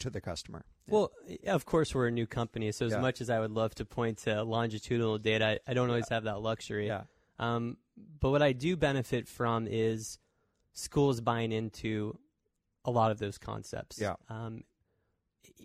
to 0.00 0.10
the 0.10 0.20
customer? 0.20 0.66
Well, 0.88 1.12
of 1.46 1.64
course, 1.66 1.94
we're 1.94 2.08
a 2.08 2.10
new 2.10 2.26
company, 2.26 2.72
so 2.72 2.86
as 2.86 2.92
Yeah. 2.92 3.00
much 3.00 3.20
as 3.20 3.30
I 3.30 3.38
would 3.40 3.50
love 3.50 3.74
to 3.76 3.84
point 3.84 4.18
to 4.18 4.42
longitudinal 4.42 5.18
data, 5.18 5.46
I, 5.66 5.70
I 5.70 5.74
don't 5.74 5.88
always 5.88 6.08
have 6.08 6.24
that 6.24 6.40
luxury. 6.40 6.86
Yeah. 6.86 7.04
Um, 7.38 7.76
but 8.20 8.30
what 8.30 8.42
I 8.42 8.52
do 8.52 8.76
benefit 8.76 9.28
from 9.28 9.66
is 9.68 10.18
schools 10.72 11.20
buying 11.20 11.52
into 11.52 12.18
a 12.84 12.90
lot 12.90 13.10
of 13.10 13.18
those 13.18 13.38
concepts. 13.38 14.00
Yeah. 14.00 14.14
Um, 14.28 14.64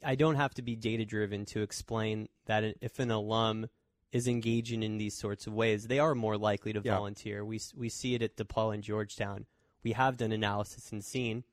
I 0.04 0.16
don't 0.16 0.36
have 0.36 0.54
to 0.56 0.62
be 0.62 0.76
data 0.76 1.06
driven 1.06 1.46
to 1.48 1.62
explain 1.62 2.28
that 2.46 2.64
if 2.82 3.00
an 3.00 3.12
alum 3.12 3.68
is 4.12 4.28
engaging 4.28 4.84
in 4.84 4.98
these 4.98 5.16
sorts 5.16 5.48
of 5.48 5.54
ways, 5.54 5.88
they 5.88 6.00
are 6.00 6.14
more 6.14 6.38
likely 6.38 6.74
to 6.74 6.82
Yeah. 6.84 6.96
volunteer. 6.96 7.44
We 7.46 7.60
we 7.76 7.90
see 7.90 8.14
it 8.14 8.22
at 8.22 8.36
DePaul 8.36 8.74
and 8.74 8.84
Georgetown. 8.84 9.46
We 9.84 9.94
have 9.94 10.18
done 10.18 10.32
analysis 10.32 10.92
and 10.92 11.04
seen 11.04 11.44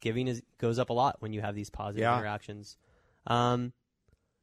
giving 0.00 0.28
is 0.28 0.42
goes 0.58 0.78
up 0.78 0.90
a 0.90 0.92
lot 0.92 1.16
when 1.20 1.32
you 1.32 1.40
have 1.40 1.54
these 1.54 1.70
positive 1.70 2.00
Yeah. 2.02 2.16
interactions. 2.16 2.76
Um, 3.26 3.72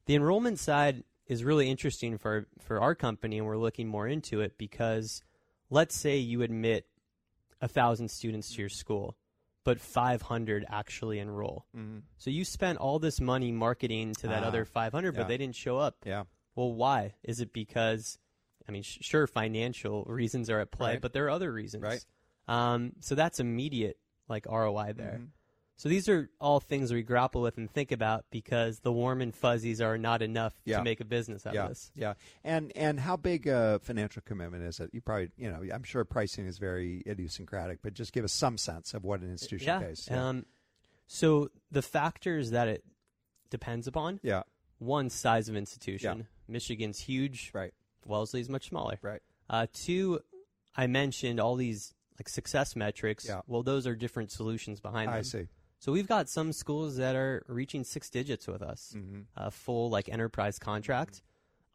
the 0.06 0.16
enrollment 0.16 0.60
side 0.60 1.04
is 1.28 1.44
really 1.44 1.70
interesting 1.70 2.18
for 2.18 2.48
for 2.60 2.80
our 2.82 2.96
company, 2.96 3.38
and 3.38 3.48
we're 3.48 3.58
looking 3.58 3.88
more 3.88 4.08
into 4.08 4.42
it 4.42 4.58
because 4.58 5.22
let's 5.70 5.96
say 5.96 6.18
you 6.18 6.42
admit 6.42 6.88
a 7.62 7.68
thousand 7.68 8.10
students 8.10 8.54
to 8.54 8.60
your 8.62 8.70
school, 8.70 9.18
but 9.64 9.80
500 9.82 10.66
actually 10.70 11.18
enroll. 11.20 11.66
Mm-hmm. 11.76 12.00
So 12.18 12.30
you 12.30 12.46
spent 12.46 12.78
all 12.78 13.00
this 13.00 13.20
money 13.20 13.52
marketing 13.52 14.14
to 14.20 14.28
that 14.28 14.44
Ah, 14.44 14.48
other 14.48 14.66
500, 14.66 15.14
yeah. 15.16 15.22
but 15.22 15.28
they 15.28 15.38
didn't 15.38 15.56
show 15.56 15.78
up. 15.78 15.98
Yeah. 16.06 16.26
Well, 16.56 16.74
why? 16.74 17.16
Is 17.24 17.40
it 17.42 17.52
because, 17.54 18.20
I 18.68 18.72
mean, 18.72 18.84
sh- 18.84 19.00
sure, 19.02 19.26
financial 19.26 20.04
reasons 20.04 20.50
are 20.50 20.60
at 20.60 20.70
play, 20.72 20.92
Right. 20.94 21.02
but 21.02 21.14
there 21.14 21.26
are 21.26 21.30
other 21.32 21.52
reasons. 21.52 21.82
Right. 21.84 22.06
Um, 22.48 22.94
so 23.00 23.16
that's 23.16 23.40
immediate, 23.40 23.98
like 24.28 24.46
ROI 24.48 24.94
there. 24.94 25.20
Mhm. 25.24 25.30
So 25.78 25.90
these 25.90 26.08
are 26.08 26.30
all 26.40 26.62
things 26.62 26.94
we 26.94 27.04
grapple 27.04 27.42
with 27.42 27.58
and 27.58 27.70
think 27.70 27.92
about 27.92 28.24
because 28.32 28.80
the 28.80 28.94
warm 28.94 29.22
and 29.22 29.36
fuzzies 29.36 29.82
are 29.82 29.98
not 29.98 30.22
enough 30.22 30.54
Yeah. 30.64 30.78
to 30.78 30.84
make 30.84 31.02
a 31.02 31.06
business 31.06 31.46
out 31.46 31.54
yeah, 31.54 31.64
of 31.64 31.70
this. 31.70 31.92
Yeah, 31.96 32.14
and 32.46 32.72
and 32.78 33.00
how 33.00 33.18
big 33.18 33.46
a 33.48 33.80
financial 33.84 34.22
commitment 34.26 34.64
is 34.64 34.80
it? 34.80 34.90
You 34.94 35.02
probably, 35.02 35.32
you 35.38 35.52
know, 35.52 35.62
I'm 35.74 35.84
sure 35.84 36.06
pricing 36.06 36.46
is 36.46 36.58
very 36.60 37.04
idiosyncratic, 37.06 37.80
but 37.82 37.94
just 37.94 38.14
give 38.14 38.24
us 38.24 38.32
some 38.32 38.58
sense 38.58 38.94
of 38.94 39.04
what 39.04 39.20
an 39.20 39.30
institution 39.30 39.68
Yeah. 39.68 39.80
pays. 39.80 40.10
Um, 40.10 40.46
so 41.08 41.50
the 41.70 41.82
factors 41.82 42.52
that 42.52 42.68
it 42.70 42.84
depends 43.50 43.86
upon 43.88 44.20
yeah, 44.24 44.44
one, 44.80 45.10
size 45.10 45.50
of 45.50 45.56
institution. 45.56 46.28
Michigan's 46.48 47.00
huge. 47.00 47.52
right, 47.54 47.74
Wellesley's 48.06 48.50
much 48.50 48.70
smaller. 48.70 48.98
right. 49.02 49.22
Uh, 49.50 49.68
two, 49.74 50.20
I 50.76 50.88
mentioned 50.88 51.40
all 51.40 51.56
these 51.56 51.94
like 52.18 52.30
success 52.30 52.76
metrics. 52.78 53.28
Yeah. 53.28 53.42
Well, 53.46 53.62
those 53.62 53.86
are 53.88 53.96
different 53.96 54.32
solutions 54.32 54.80
behind 54.80 55.10
them. 55.10 55.18
I 55.18 55.22
see. 55.22 55.48
So 55.80 55.92
we've 55.92 56.08
got 56.08 56.30
some 56.30 56.52
schools 56.54 56.98
that 56.98 57.16
are 57.16 57.44
reaching 57.48 57.84
six 57.84 58.10
digits 58.10 58.48
with 58.48 58.62
us, 58.62 58.92
hmm 58.94 59.22
a 59.36 59.52
full 59.52 59.90
like 59.90 60.10
enterprise 60.10 60.58
contract. 60.60 61.22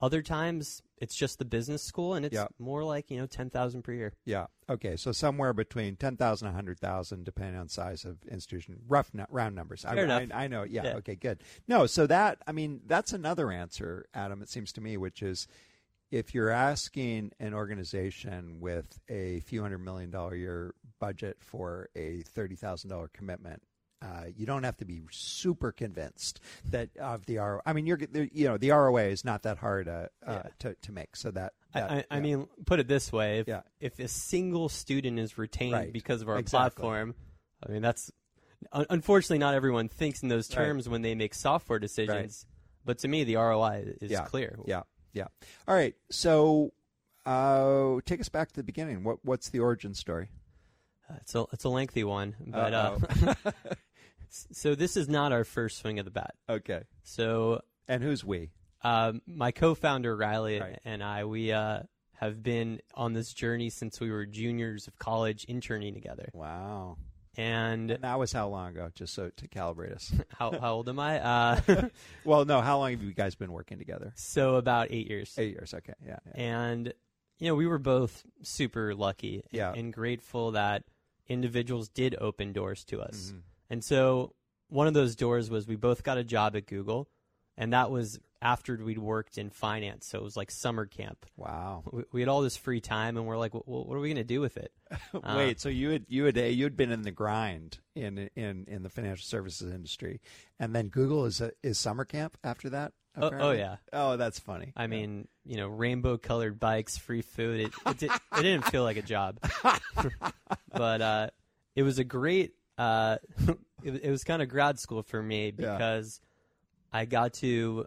Other 0.03 0.23
times 0.23 0.81
it's 0.97 1.15
just 1.15 1.39
the 1.39 1.45
business 1.45 1.83
school, 1.83 2.15
and 2.15 2.25
it's 2.25 2.35
Yeah. 2.35 2.47
more 2.59 2.83
like 2.85 3.11
you 3.11 3.19
know 3.19 3.27
ten 3.27 3.51
thousand 3.51 3.83
per 3.83 3.93
year. 3.93 4.15
Yeah. 4.25 4.47
Okay. 4.69 4.97
So 4.97 5.13
somewhere 5.13 5.53
between 5.53 5.97
ten 5.97 6.17
thousand 6.17 6.49
and 6.49 6.57
hundred 6.57 6.79
thousand, 6.81 7.25
depending 7.25 7.61
on 7.61 7.69
size 7.69 8.07
of 8.07 8.17
institution. 8.27 8.81
Rough 8.89 9.11
round 9.29 9.55
numbers. 9.55 9.85
I, 9.85 9.95
Fair 9.95 10.05
enough. 10.05 10.23
I, 10.35 10.45
I 10.45 10.49
know. 10.49 10.63
Yeah, 10.63 10.85
Yeah. 10.85 10.95
Okay. 10.97 11.17
Good. 11.17 11.43
No. 11.69 11.87
So 11.87 12.07
that 12.07 12.39
I 12.47 12.53
mean 12.53 12.81
that's 12.87 13.13
another 13.13 13.53
answer, 13.53 14.07
Adam. 14.15 14.41
It 14.41 14.49
seems 14.49 14.73
to 14.73 14.81
me, 14.81 14.97
which 14.97 15.23
is 15.23 15.47
if 16.11 16.35
you're 16.35 16.51
asking 16.51 17.33
an 17.39 17.53
organization 17.53 18.59
with 18.59 18.99
a 19.11 19.41
few 19.41 19.61
hundred 19.61 19.79
million 19.85 20.11
dollar 20.11 20.33
a 20.33 20.39
year 20.39 20.75
budget 20.99 21.37
for 21.41 21.91
a 21.95 22.23
thirty 22.23 22.57
thousand 22.57 22.89
dollar 22.89 23.09
commitment. 23.13 23.63
Uh, 24.03 24.25
you 24.35 24.47
don't 24.47 24.63
have 24.63 24.79
to 24.79 24.87
be 24.87 25.03
super 25.11 25.73
convinced 25.73 26.41
that 26.65 26.89
of 26.97 27.27
the 27.27 27.37
ROI. 27.37 27.61
I 27.67 27.75
mean, 27.75 27.87
you're 27.87 27.99
the- 27.99 28.31
you 28.33 28.49
know 28.49 28.57
the 28.57 28.71
ROA 28.71 29.05
is 29.05 29.25
not 29.27 29.43
that 29.43 29.59
hard 29.59 29.89
uh, 29.89 30.07
uh, 30.27 30.33
Yeah. 30.33 30.43
to 30.61 30.75
to 30.75 30.93
make. 30.93 31.17
So 31.17 31.31
that, 31.33 31.53
I, 31.75 31.81
that 31.81 31.91
I, 31.91 32.05
I 32.11 32.15
yeah. 32.17 32.21
mean, 32.21 32.49
put 32.65 32.81
it 32.81 32.89
this 32.89 33.13
way: 33.13 33.41
if 33.41 33.49
Yeah. 33.49 33.61
if 33.79 33.99
a 33.99 34.09
single 34.09 34.71
student 34.71 35.19
is 35.19 35.37
retained 35.37 35.75
Right. 35.75 35.93
because 35.93 36.23
of 36.23 36.31
our 36.31 36.39
Exactly. 36.39 36.81
platform, 36.81 37.15
I 37.67 37.73
mean 37.73 37.83
that's 37.83 38.11
un- 38.73 38.87
unfortunately 38.89 39.37
not 39.39 39.55
everyone 39.55 39.89
thinks 39.89 40.23
in 40.23 40.29
those 40.31 40.49
Right. 40.49 40.65
terms 40.65 40.89
when 40.89 41.03
they 41.03 41.15
make 41.15 41.35
software 41.35 41.79
decisions. 41.79 42.47
But 42.87 42.99
to 43.01 43.09
me, 43.09 43.25
the 43.25 43.37
ROI 43.37 43.97
is 44.01 44.19
clear. 44.21 44.59
Yeah, 44.65 44.85
yeah. 45.13 45.27
All 45.69 45.75
right. 45.75 45.95
So, 46.11 46.73
uh, 47.27 48.01
take 48.07 48.21
us 48.21 48.31
back 48.31 48.49
to 48.53 48.57
the 48.57 48.63
beginning. 48.63 49.05
What 49.05 49.23
what's 49.23 49.51
the 49.51 49.61
origin 49.61 49.93
story? 49.93 50.31
Uh, 51.11 51.17
It's 51.21 51.35
a 51.35 51.45
it's 51.53 51.65
a 51.65 51.69
lengthy 51.69 52.05
one, 52.05 52.35
but 52.47 52.73
uh, 52.73 52.99
so 54.31 54.75
this 54.75 54.97
is 54.97 55.09
not 55.09 55.33
our 55.33 55.45
first 55.45 55.79
swing 55.79 55.99
of 55.99 56.05
the 56.05 56.11
bat. 56.11 56.35
okay. 56.49 56.83
So 57.03 57.63
And 57.89 58.03
who's 58.03 58.25
we? 58.25 58.51
um, 58.83 59.21
my 59.27 59.51
co-founder 59.51 60.17
Riley 60.17 60.59
Right. 60.61 60.79
and 60.85 61.03
I, 61.03 61.25
we 61.25 61.53
uh, 61.53 61.81
have 62.15 62.43
been 62.43 62.81
on 62.95 63.13
this 63.13 63.33
journey 63.33 63.69
since 63.71 64.01
we 64.01 64.11
were 64.11 64.25
juniors 64.27 64.87
of 64.87 64.99
college, 64.99 65.45
interning 65.45 65.95
together. 65.95 66.29
Wow. 66.33 66.97
And 67.37 67.91
And 67.91 68.03
that 68.05 68.19
was 68.19 68.33
how 68.33 68.49
long 68.49 68.71
ago? 68.71 68.91
Just 68.95 69.15
so 69.15 69.31
to 69.37 69.49
calibrate 69.49 69.95
us. 69.95 70.13
how 70.39 70.51
how 70.59 70.73
old 70.75 70.89
am 70.89 70.99
I? 70.99 71.21
Uh, 71.21 71.61
well, 72.25 72.45
no. 72.45 72.61
How 72.61 72.79
long 72.79 72.91
have 72.91 73.03
you 73.03 73.13
guys 73.15 73.35
been 73.37 73.53
working 73.53 73.79
together? 73.79 74.13
so 74.17 74.57
about 74.57 74.89
eight 74.91 75.09
years. 75.09 75.35
Eight 75.39 75.51
years. 75.53 75.73
Okay. 75.73 75.93
Yeah. 76.05 76.19
yeah. 76.27 76.41
And 76.43 76.93
you 77.39 77.49
know, 77.49 77.55
we 77.55 77.67
were 77.67 77.79
both 77.79 78.25
super 78.43 78.95
lucky 78.95 79.37
and, 79.37 79.45
Yeah. 79.53 79.73
and 79.73 79.93
grateful 79.93 80.51
that 80.53 80.83
individuals 81.29 81.89
did 81.89 82.17
open 82.21 82.53
doors 82.53 82.85
to 82.87 83.01
us. 83.01 83.33
Mhm. 83.33 83.41
And 83.71 83.83
so 83.85 84.35
one 84.69 84.87
of 84.87 84.95
those 84.95 85.17
doors 85.17 85.49
was 85.51 85.67
we 85.67 85.77
both 85.77 86.03
got 86.03 86.19
a 86.19 86.25
job 86.25 86.57
at 86.57 86.67
Google, 86.67 87.09
and 87.57 87.73
that 87.73 87.91
was 87.91 88.19
after 88.43 88.75
we'd 88.77 88.99
worked 88.99 89.37
in 89.37 89.51
finance. 89.51 90.07
So 90.07 90.19
it 90.19 90.25
was 90.25 90.37
like 90.37 90.51
summer 90.51 90.87
camp. 90.87 91.27
Wow. 91.37 91.83
We, 91.93 92.03
we 92.13 92.21
had 92.21 92.29
all 92.29 92.41
this 92.41 92.57
free 92.57 92.81
time, 92.81 93.17
and 93.17 93.27
we're 93.27 93.37
like, 93.39 93.53
well, 93.55 93.63
what 93.85 93.95
are 93.95 94.01
we 94.01 94.09
going 94.09 94.17
to 94.17 94.25
do 94.25 94.41
with 94.41 94.57
it? 94.57 94.73
Uh, 95.13 95.35
Wait. 95.37 95.61
So 95.61 95.69
you 95.69 95.91
had 95.91 96.05
you 96.09 96.25
had 96.25 96.37
you 96.37 96.65
had 96.65 96.77
been 96.77 96.91
in 96.93 97.03
the 97.03 97.11
grind 97.11 97.79
in 97.95 98.29
in 98.37 98.65
in 98.69 98.83
the 98.83 98.89
financial 98.89 99.25
services 99.25 99.73
industry, 99.73 100.21
and 100.59 100.75
then 100.75 100.89
Google 100.89 101.27
is 101.27 101.41
a, 101.41 101.53
is 101.63 101.79
summer 101.79 102.05
camp 102.05 102.37
after 102.43 102.71
that. 102.71 102.93
Oh, 103.17 103.31
oh, 103.33 103.51
yeah. 103.51 103.77
Oh, 103.93 104.17
that's 104.17 104.39
funny. 104.39 104.73
I 104.77 104.83
Yeah. 104.83 104.87
mean, 104.89 105.29
you 105.45 105.57
know, 105.57 105.67
rainbow 105.69 106.17
colored 106.17 106.61
bikes, 106.61 106.97
free 106.97 107.23
food. 107.23 107.61
It, 107.61 107.73
it, 107.87 107.99
did, 107.99 108.11
it 108.11 108.43
didn't 108.43 108.67
feel 108.67 108.85
like 108.85 108.97
a 108.99 109.03
job, 109.03 109.41
but 110.73 111.01
uh, 111.03 111.31
it 111.75 111.83
was 111.83 111.99
a 111.99 112.05
great. 112.05 112.55
Uh, 112.81 113.17
it, 113.85 114.05
it 114.05 114.11
was 114.11 114.25
kind 114.25 114.41
of 114.41 114.49
grad 114.49 114.79
school 114.79 115.03
for 115.03 115.23
me 115.23 115.53
Yeah. 115.59 115.73
because 115.75 116.21
I 116.93 117.05
got 117.05 117.35
to 117.35 117.85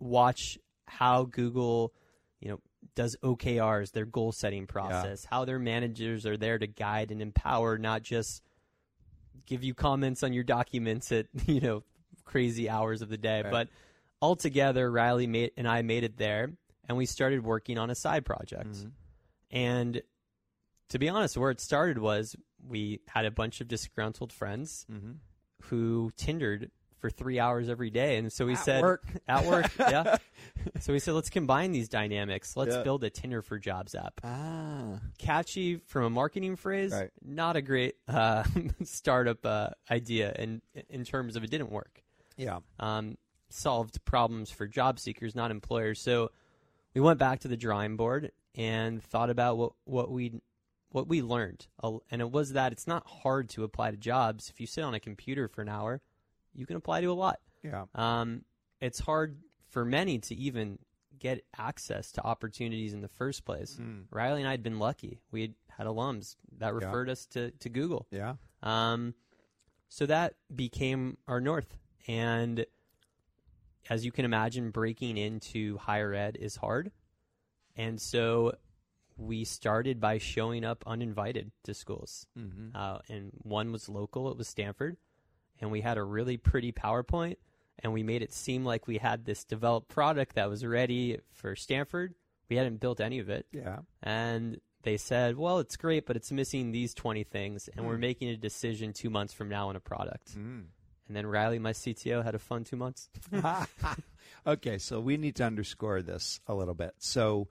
watch 0.00 0.58
how 0.86 1.24
Google, 1.24 1.92
you 2.40 2.48
know, 2.50 2.60
does 2.94 3.16
OKRs, 3.22 3.92
their 3.92 4.04
goal 4.04 4.32
setting 4.32 4.66
process, 4.66 5.24
how 5.24 5.44
their 5.44 5.58
managers 5.58 6.26
are 6.26 6.36
there 6.36 6.58
to 6.58 6.66
guide 6.66 7.10
and 7.10 7.20
empower, 7.20 7.78
not 7.78 8.02
just 8.02 8.42
give 9.46 9.62
you 9.62 9.74
comments 9.74 10.22
on 10.22 10.32
your 10.32 10.44
documents 10.44 11.12
at 11.12 11.26
you 11.46 11.60
know 11.60 11.82
crazy 12.24 12.68
hours 12.68 13.02
of 13.02 13.08
the 13.08 13.16
day, 13.18 13.42
Right. 13.42 13.50
but 13.50 13.68
altogether, 14.20 14.90
Riley 14.90 15.26
made 15.26 15.52
and 15.56 15.68
I 15.68 15.82
made 15.82 16.04
it 16.04 16.16
there, 16.16 16.50
and 16.88 16.96
we 16.98 17.06
started 17.06 17.44
working 17.44 17.78
on 17.78 17.90
a 17.90 17.94
side 17.94 18.24
project. 18.24 18.70
Mhm. 18.72 18.90
And 19.50 20.02
to 20.88 20.98
be 20.98 21.08
honest, 21.08 21.36
where 21.36 21.50
it 21.50 21.60
started 21.60 21.98
was 21.98 22.34
we 22.68 23.00
had 23.08 23.24
a 23.24 23.30
bunch 23.30 23.60
of 23.60 23.68
disgruntled 23.68 24.32
friends 24.32 24.86
Mhm. 24.90 25.16
who 25.64 26.12
Tindered 26.16 26.70
for 26.98 27.10
three 27.10 27.38
hours 27.38 27.68
every 27.68 27.90
day, 27.90 28.16
and 28.16 28.32
so 28.32 28.46
we 28.46 28.54
At 28.54 28.58
said 28.58 28.82
work. 28.82 29.04
at 29.28 29.44
work, 29.44 29.70
yeah. 29.78 30.16
So 30.80 30.92
we 30.94 30.98
said 30.98 31.12
let's 31.14 31.28
combine 31.30 31.72
these 31.72 31.88
dynamics. 31.88 32.56
Let's 32.56 32.74
Yeah. 32.74 32.82
build 32.82 33.04
a 33.04 33.10
Tinder 33.10 33.42
for 33.42 33.58
Jobs 33.58 33.94
app. 33.94 34.20
Ah. 34.24 35.00
Catchy 35.18 35.76
from 35.76 36.04
a 36.04 36.10
marketing 36.10 36.56
phrase, 36.56 36.92
Right. 36.92 37.10
not 37.22 37.54
a 37.56 37.62
great 37.62 37.96
uh, 38.08 38.44
startup 38.82 39.44
uh, 39.44 39.70
idea, 39.90 40.32
in 40.38 40.62
in 40.88 41.04
terms 41.04 41.36
of 41.36 41.44
it 41.44 41.50
didn't 41.50 41.70
work 41.70 42.02
Yeah. 42.36 42.60
um, 42.80 43.18
solved 43.50 44.02
problems 44.04 44.50
for 44.50 44.66
job 44.66 44.98
seekers, 44.98 45.34
not 45.34 45.50
employers. 45.50 46.00
So 46.00 46.30
we 46.94 47.00
went 47.02 47.18
back 47.18 47.40
to 47.40 47.48
the 47.48 47.56
drawing 47.58 47.96
board 47.96 48.32
and 48.54 49.02
thought 49.02 49.28
about 49.30 49.58
what 49.58 49.72
what 49.84 50.10
we 50.10 50.40
what 50.90 51.08
we 51.08 51.20
learned, 51.22 51.66
and 51.82 52.20
it 52.22 52.30
was 52.30 52.52
that 52.52 52.72
it's 52.72 52.86
not 52.86 53.06
hard 53.06 53.48
to 53.50 53.64
apply 53.64 53.90
to 53.90 53.96
jobs. 53.96 54.48
If 54.50 54.60
you 54.60 54.66
sit 54.66 54.84
on 54.84 54.94
a 54.94 55.00
computer 55.00 55.48
for 55.48 55.62
an 55.62 55.68
hour, 55.68 56.00
you 56.54 56.66
can 56.66 56.76
apply 56.76 57.00
to 57.02 57.10
a 57.10 57.14
lot. 57.14 57.40
Yeah. 57.62 57.84
Um, 57.94 58.44
it's 58.80 59.00
hard 59.00 59.38
for 59.68 59.84
many 59.84 60.18
to 60.20 60.34
even 60.34 60.78
get 61.18 61.44
access 61.58 62.12
to 62.12 62.22
opportunities 62.24 62.92
in 62.94 63.00
the 63.00 63.08
first 63.08 63.44
place. 63.44 63.78
Mm. 63.80 64.04
Riley 64.10 64.40
and 64.40 64.48
I 64.48 64.52
had 64.52 64.62
been 64.62 64.78
lucky. 64.78 65.20
We 65.30 65.40
had 65.42 65.54
had 65.68 65.86
alums 65.86 66.36
that 66.58 66.68
Yeah. 66.68 66.86
referred 66.86 67.08
us 67.10 67.26
to, 67.28 67.50
to 67.50 67.68
Google. 67.68 68.06
Yeah. 68.10 68.34
Um, 68.62 69.14
so 69.88 70.06
that 70.06 70.34
became 70.54 71.16
our 71.26 71.40
north. 71.40 71.76
And 72.06 72.64
as 73.90 74.04
you 74.04 74.12
can 74.12 74.24
imagine, 74.24 74.70
breaking 74.70 75.16
into 75.16 75.78
higher 75.78 76.12
ed 76.14 76.36
is 76.40 76.56
hard. 76.56 76.92
And 77.76 78.00
so 78.00 78.54
we 79.16 79.44
started 79.44 80.00
by 80.00 80.18
showing 80.18 80.64
up 80.64 80.84
uninvited 80.86 81.50
to 81.64 81.74
schools. 81.74 82.26
Mm-hmm. 82.38 82.76
Uh, 82.76 82.98
and 83.08 83.30
one 83.42 83.72
was 83.72 83.88
local, 83.88 84.30
it 84.30 84.36
was 84.36 84.48
Stanford. 84.48 84.96
And 85.60 85.70
we 85.70 85.80
had 85.80 85.96
a 85.96 86.02
really 86.02 86.36
pretty 86.36 86.70
PowerPoint. 86.72 87.36
And 87.80 87.92
we 87.92 88.02
made 88.02 88.22
it 88.22 88.32
seem 88.32 88.64
like 88.64 88.86
we 88.86 88.98
had 88.98 89.24
this 89.26 89.44
developed 89.44 89.88
product 89.88 90.34
that 90.36 90.48
was 90.48 90.64
ready 90.64 91.18
for 91.32 91.54
Stanford. 91.56 92.14
We 92.48 92.56
hadn't 92.56 92.78
built 92.80 93.00
any 93.00 93.18
of 93.18 93.28
it 93.28 93.46
Yeah. 93.52 93.80
and 94.02 94.60
they 94.82 94.96
said, 94.96 95.36
"Well, 95.36 95.58
it's 95.58 95.76
great, 95.76 96.06
but 96.06 96.14
it's 96.16 96.30
missing 96.30 96.70
these 96.70 96.94
20 96.94 97.24
things, 97.24 97.66
and 97.68 97.84
we're 97.86 97.94
Hmm. 97.96 98.00
making 98.02 98.28
a 98.28 98.36
decision 98.36 98.92
2 98.92 99.10
months 99.10 99.34
from 99.34 99.48
now 99.48 99.68
on 99.68 99.74
a 99.76 99.80
product." 99.80 100.36
Mm. 100.38 100.66
And 101.08 101.16
then 101.16 101.26
Riley, 101.26 101.58
my 101.58 101.72
CTO, 101.72 102.22
had 102.22 102.34
a 102.36 102.38
fun 102.38 102.62
2 102.64 102.76
months. 102.76 103.10
okay, 104.46 104.78
so 104.78 105.00
we 105.00 105.16
need 105.16 105.36
to 105.36 105.44
underscore 105.44 106.02
this 106.02 106.40
a 106.46 106.54
little 106.54 106.74
bit. 106.74 106.94
So, 106.98 107.48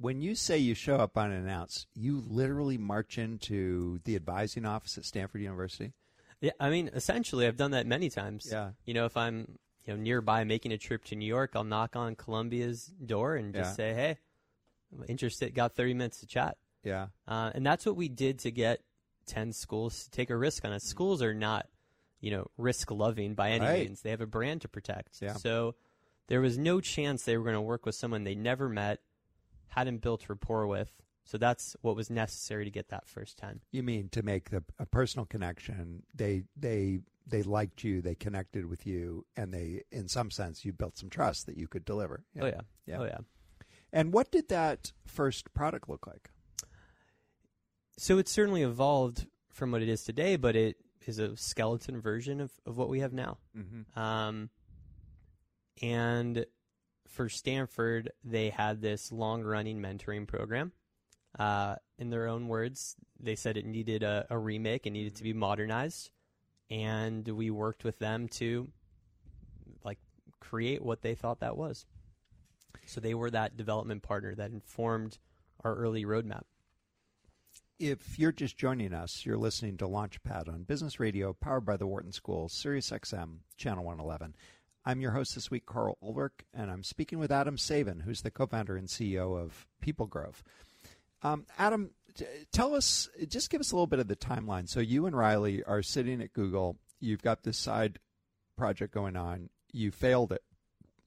when 0.00 0.20
you 0.22 0.34
say 0.34 0.58
you 0.58 0.74
show 0.74 0.96
up 0.96 1.16
unannounced, 1.16 1.86
you 1.94 2.22
literally 2.26 2.78
march 2.78 3.18
into 3.18 4.00
the 4.04 4.16
advising 4.16 4.64
office 4.64 4.96
at 4.98 5.04
Stanford 5.04 5.40
University. 5.42 5.92
yeah, 6.40 6.52
I 6.58 6.70
mean, 6.70 6.90
essentially 6.94 7.46
I've 7.46 7.56
done 7.56 7.70
that 7.72 7.86
many 7.86 8.08
times. 8.10 8.48
Yeah. 8.50 8.70
You 8.84 8.94
know, 8.94 9.04
if 9.04 9.16
I'm, 9.16 9.58
you 9.84 9.94
know, 9.94 10.00
nearby 10.00 10.44
making 10.44 10.72
a 10.72 10.78
trip 10.78 11.04
to 11.06 11.16
New 11.16 11.26
York, 11.26 11.52
I'll 11.54 11.64
knock 11.64 11.94
on 11.96 12.14
Columbia's 12.16 12.86
door 12.86 13.36
and 13.36 13.52
just 13.54 13.70
Yeah. 13.70 13.74
say, 13.74 13.94
"Hey, 13.94 14.18
I'm 14.92 15.04
interested, 15.08 15.54
got 15.54 15.74
30 15.74 15.94
minutes 15.94 16.20
to 16.20 16.26
chat." 16.26 16.56
Yeah. 16.84 17.08
Uh, 17.28 17.50
and 17.54 17.64
that's 17.64 17.86
what 17.86 17.94
we 17.96 18.08
did 18.08 18.38
to 18.40 18.50
get 18.50 18.80
10 19.26 19.52
schools 19.52 20.04
to 20.04 20.10
take 20.10 20.30
a 20.30 20.36
risk 20.36 20.64
on 20.64 20.72
us. 20.72 20.82
Schools 20.84 21.22
are 21.22 21.34
not, 21.34 21.68
you 22.20 22.30
know, 22.32 22.50
risk 22.56 22.90
loving 22.90 23.34
by 23.34 23.50
any 23.50 23.64
Right. 23.64 23.86
means. 23.86 24.02
They 24.02 24.10
have 24.10 24.20
a 24.20 24.26
brand 24.26 24.62
to 24.62 24.68
protect. 24.68 25.20
Yeah. 25.22 25.34
So 25.34 25.76
there 26.26 26.40
was 26.40 26.58
no 26.58 26.80
chance 26.80 27.24
they 27.24 27.36
were 27.36 27.44
going 27.44 27.54
to 27.54 27.60
work 27.60 27.86
with 27.86 27.94
someone 27.94 28.24
they 28.24 28.34
never 28.34 28.68
met, 28.68 29.00
hadn't 29.72 30.02
built 30.02 30.28
rapport 30.28 30.66
with. 30.66 30.90
So 31.24 31.38
that's 31.38 31.76
what 31.82 31.96
was 31.96 32.10
necessary 32.10 32.64
to 32.64 32.70
get 32.70 32.88
that 32.88 33.06
first 33.06 33.38
10. 33.38 33.60
You 33.70 33.82
mean 33.82 34.08
to 34.10 34.22
make 34.22 34.50
the 34.50 34.62
a 34.78 34.86
personal 34.86 35.24
connection? 35.24 36.02
They 36.14 36.42
they 36.56 37.00
they 37.26 37.42
liked 37.42 37.84
you, 37.84 38.02
they 38.02 38.16
connected 38.16 38.66
with 38.66 38.86
you, 38.86 39.24
and 39.36 39.54
they, 39.54 39.82
in 39.92 40.08
some 40.08 40.30
sense, 40.30 40.64
you 40.64 40.72
built 40.72 40.98
some 40.98 41.08
trust 41.08 41.46
that 41.46 41.56
you 41.56 41.68
could 41.68 41.84
deliver. 41.84 42.24
Oh, 42.40 42.46
yeah. 42.46 42.60
Yeah. 42.86 42.98
Oh, 42.98 43.04
yeah. 43.04 43.18
And 43.92 44.12
what 44.12 44.32
did 44.32 44.48
that 44.48 44.92
first 45.06 45.54
product 45.54 45.88
look 45.88 46.06
like? 46.06 46.30
So 47.96 48.18
it's 48.18 48.32
certainly 48.32 48.62
evolved 48.62 49.26
from 49.52 49.70
what 49.70 49.82
it 49.82 49.88
is 49.88 50.02
today, 50.02 50.34
but 50.34 50.56
it 50.56 50.76
is 51.06 51.20
a 51.20 51.36
skeleton 51.36 52.00
version 52.00 52.40
of, 52.40 52.50
of 52.66 52.76
what 52.76 52.88
we 52.88 53.00
have 53.00 53.12
now. 53.12 53.38
Mm-hmm. 53.56 53.98
Um, 53.98 54.50
and 55.80 56.44
for 57.12 57.28
Stanford, 57.28 58.10
they 58.24 58.50
had 58.50 58.80
this 58.80 59.12
long 59.12 59.42
running 59.42 59.80
mentoring 59.80 60.26
program. 60.26 60.72
Uh, 61.38 61.76
in 61.98 62.10
their 62.10 62.26
own 62.26 62.48
words, 62.48 62.96
they 63.20 63.36
said 63.36 63.56
it 63.56 63.66
needed 63.66 64.02
a, 64.02 64.26
a 64.28 64.38
remake, 64.38 64.86
it 64.86 64.90
needed 64.90 65.14
to 65.16 65.22
be 65.22 65.32
modernized. 65.32 66.10
And 66.70 67.26
we 67.28 67.50
worked 67.50 67.84
with 67.84 67.98
them 67.98 68.28
to 68.28 68.68
like 69.84 69.98
create 70.40 70.82
what 70.82 71.02
they 71.02 71.14
thought 71.14 71.40
that 71.40 71.56
was. 71.56 71.86
So 72.86 73.00
they 73.00 73.14
were 73.14 73.30
that 73.30 73.56
development 73.56 74.02
partner 74.02 74.34
that 74.34 74.50
informed 74.50 75.18
our 75.62 75.74
early 75.74 76.04
roadmap. 76.04 76.42
If 77.78 78.18
you're 78.18 78.32
just 78.32 78.56
joining 78.56 78.94
us, 78.94 79.26
you're 79.26 79.36
listening 79.36 79.76
to 79.78 79.86
Launchpad 79.86 80.48
on 80.48 80.62
Business 80.62 81.00
Radio, 81.00 81.32
powered 81.32 81.64
by 81.64 81.76
the 81.76 81.86
Wharton 81.86 82.12
School, 82.12 82.48
Sirius 82.48 82.90
XM, 82.90 83.38
Channel 83.56 83.84
111. 83.84 84.34
I'm 84.84 85.00
your 85.00 85.12
host 85.12 85.34
this 85.34 85.50
week, 85.50 85.64
Karl 85.66 85.96
Ulrich, 86.02 86.44
and 86.52 86.70
I'm 86.70 86.82
speaking 86.82 87.18
with 87.18 87.30
Adam 87.30 87.56
Saven, 87.56 88.02
who's 88.02 88.22
the 88.22 88.30
co-founder 88.30 88.76
and 88.76 88.88
CEO 88.88 89.38
of 89.38 89.66
People 89.80 90.06
Grove. 90.06 90.42
Um, 91.22 91.46
Adam, 91.56 91.90
t- 92.16 92.24
tell 92.52 92.74
us, 92.74 93.08
just 93.28 93.48
give 93.48 93.60
us 93.60 93.70
a 93.70 93.76
little 93.76 93.86
bit 93.86 94.00
of 94.00 94.08
the 94.08 94.16
timeline. 94.16 94.68
So 94.68 94.80
you 94.80 95.06
and 95.06 95.16
Riley 95.16 95.62
are 95.62 95.82
sitting 95.82 96.20
at 96.20 96.32
Google. 96.32 96.78
You've 97.00 97.22
got 97.22 97.44
this 97.44 97.58
side 97.58 98.00
project 98.56 98.92
going 98.92 99.16
on. 99.16 99.50
You 99.72 99.92
failed 99.92 100.32
it 100.32 100.42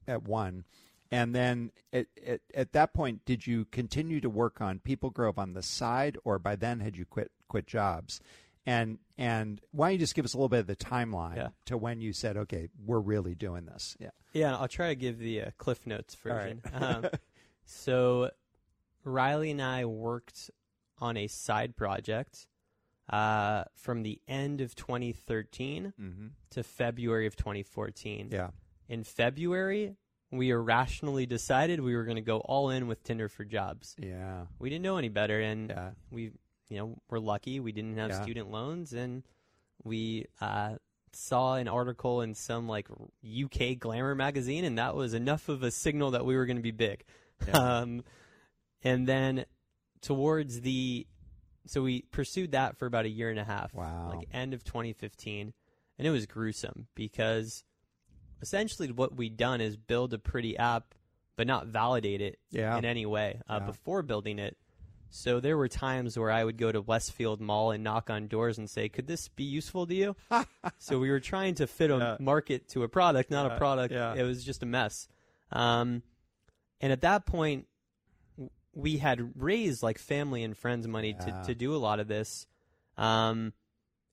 at 0.08 0.22
one. 0.22 0.64
And 1.10 1.34
then 1.34 1.70
at, 1.92 2.06
at, 2.26 2.40
at 2.54 2.72
that 2.72 2.94
point, 2.94 3.24
did 3.24 3.46
you 3.46 3.66
continue 3.66 4.20
to 4.20 4.30
work 4.30 4.60
on 4.60 4.80
People 4.80 5.10
Grove 5.10 5.38
on 5.38 5.52
the 5.52 5.62
side, 5.62 6.16
or 6.24 6.38
by 6.38 6.56
then 6.56 6.80
had 6.80 6.96
you 6.96 7.04
quit 7.04 7.30
quit 7.48 7.66
jobs? 7.66 8.20
And 8.66 8.98
and 9.16 9.60
why 9.70 9.86
don't 9.86 9.92
you 9.94 9.98
just 9.98 10.14
give 10.14 10.24
us 10.24 10.34
a 10.34 10.36
little 10.36 10.48
bit 10.48 10.58
of 10.60 10.66
the 10.66 10.76
timeline 10.76 11.36
Yeah. 11.36 11.48
to 11.66 11.78
when 11.78 12.00
you 12.00 12.12
said, 12.12 12.36
okay, 12.36 12.68
we're 12.84 13.00
really 13.00 13.34
doing 13.34 13.64
this? 13.64 13.96
Yeah. 13.98 14.10
Yeah, 14.32 14.56
I'll 14.56 14.68
try 14.68 14.88
to 14.88 14.96
give 14.96 15.18
the 15.18 15.40
uh, 15.42 15.50
Cliff 15.56 15.86
Notes 15.86 16.16
All 16.26 16.32
right. 16.32 16.56
version. 16.62 16.62
um, 16.74 17.06
so, 17.64 18.30
Riley 19.04 19.52
and 19.52 19.62
I 19.62 19.84
worked 19.86 20.50
on 20.98 21.16
a 21.16 21.28
side 21.28 21.76
project 21.76 22.46
uh, 23.08 23.64
from 23.76 24.02
the 24.02 24.20
end 24.28 24.60
of 24.60 24.74
2013 24.74 25.92
mm-hmm. 25.98 26.26
to 26.50 26.62
February 26.62 27.26
of 27.26 27.36
2014. 27.36 28.30
Yeah. 28.32 28.48
In 28.88 29.04
February, 29.04 29.94
we 30.30 30.50
irrationally 30.50 31.24
decided 31.24 31.80
we 31.80 31.94
were 31.96 32.04
going 32.04 32.16
to 32.16 32.22
go 32.22 32.38
all 32.38 32.70
in 32.70 32.86
with 32.88 33.02
Tinder 33.04 33.28
for 33.28 33.44
Jobs. 33.44 33.94
Yeah. 33.98 34.46
We 34.58 34.68
didn't 34.70 34.82
know 34.82 34.96
any 34.96 35.08
better, 35.08 35.40
and 35.40 35.70
Yeah. 35.70 35.90
we, 36.10 36.32
you 36.68 36.78
know, 36.78 36.98
we're 37.08 37.18
lucky. 37.18 37.60
We 37.60 37.72
didn't 37.72 37.96
have 37.96 38.10
Yeah. 38.10 38.22
student 38.22 38.50
loans, 38.50 38.92
and 38.92 39.22
we 39.84 40.26
uh, 40.40 40.76
saw 41.12 41.54
an 41.54 41.68
article 41.68 42.20
in 42.22 42.34
some 42.34 42.68
like 42.68 42.88
UK 43.24 43.78
glamour 43.78 44.14
magazine, 44.14 44.64
and 44.64 44.78
that 44.78 44.94
was 44.94 45.14
enough 45.14 45.48
of 45.48 45.62
a 45.62 45.70
signal 45.70 46.10
that 46.12 46.24
we 46.24 46.36
were 46.36 46.46
going 46.46 46.56
to 46.56 46.62
be 46.62 46.70
big. 46.72 47.04
Yeah. 47.46 47.54
Um, 47.82 48.02
and 48.84 49.06
then 49.06 49.44
towards 50.00 50.60
the, 50.60 51.06
so 51.66 51.82
we 51.82 52.02
pursued 52.02 52.52
that 52.52 52.76
for 52.78 52.86
about 52.86 53.04
a 53.04 53.08
year 53.08 53.30
and 53.30 53.38
a 53.38 53.44
half. 53.44 53.74
Wow. 53.74 54.12
Like 54.14 54.28
end 54.32 54.54
of 54.54 54.62
2015, 54.64 55.52
and 55.98 56.06
it 56.06 56.10
was 56.10 56.26
gruesome 56.26 56.86
because 56.94 57.64
essentially 58.42 58.90
what 58.92 59.16
we'd 59.16 59.36
done 59.36 59.60
is 59.60 59.76
build 59.76 60.12
a 60.14 60.18
pretty 60.18 60.56
app, 60.56 60.94
but 61.36 61.46
not 61.46 61.66
validate 61.66 62.20
it 62.20 62.38
Yeah. 62.50 62.76
in 62.78 62.84
any 62.84 63.06
way 63.06 63.40
uh, 63.48 63.58
Yeah. 63.60 63.66
before 63.66 64.02
building 64.02 64.38
it. 64.38 64.56
So 65.10 65.40
there 65.40 65.56
were 65.56 65.68
times 65.68 66.18
where 66.18 66.30
I 66.30 66.44
would 66.44 66.56
go 66.58 66.70
to 66.70 66.80
Westfield 66.80 67.40
Mall 67.40 67.70
and 67.70 67.82
knock 67.84 68.10
on 68.10 68.26
doors 68.28 68.58
and 68.58 68.68
say, 68.68 68.88
"Could 68.88 69.06
this 69.06 69.28
be 69.28 69.44
useful 69.44 69.86
to 69.86 69.94
you?" 69.94 70.16
so 70.78 70.98
we 70.98 71.10
were 71.10 71.20
trying 71.20 71.54
to 71.56 71.66
fit 71.66 71.90
a 71.90 71.96
Yeah. 71.96 72.16
market 72.20 72.68
to 72.70 72.82
a 72.82 72.88
product, 72.88 73.30
not 73.30 73.46
Yeah, 73.48 73.54
a 73.54 73.58
product. 73.58 73.92
yeah. 73.94 74.14
It 74.14 74.22
was 74.24 74.44
just 74.44 74.62
a 74.62 74.66
mess. 74.66 75.08
Um, 75.52 76.02
and 76.80 76.92
at 76.92 77.00
that 77.02 77.24
point, 77.26 77.66
we 78.74 78.98
had 78.98 79.32
raised 79.42 79.82
like 79.82 79.98
family 79.98 80.42
and 80.42 80.56
friends 80.56 80.86
money 80.86 81.14
to, 81.14 81.42
to 81.46 81.54
do 81.54 81.74
a 81.74 81.78
lot 81.78 81.98
of 82.00 82.08
this. 82.08 82.46
Um, 82.98 83.52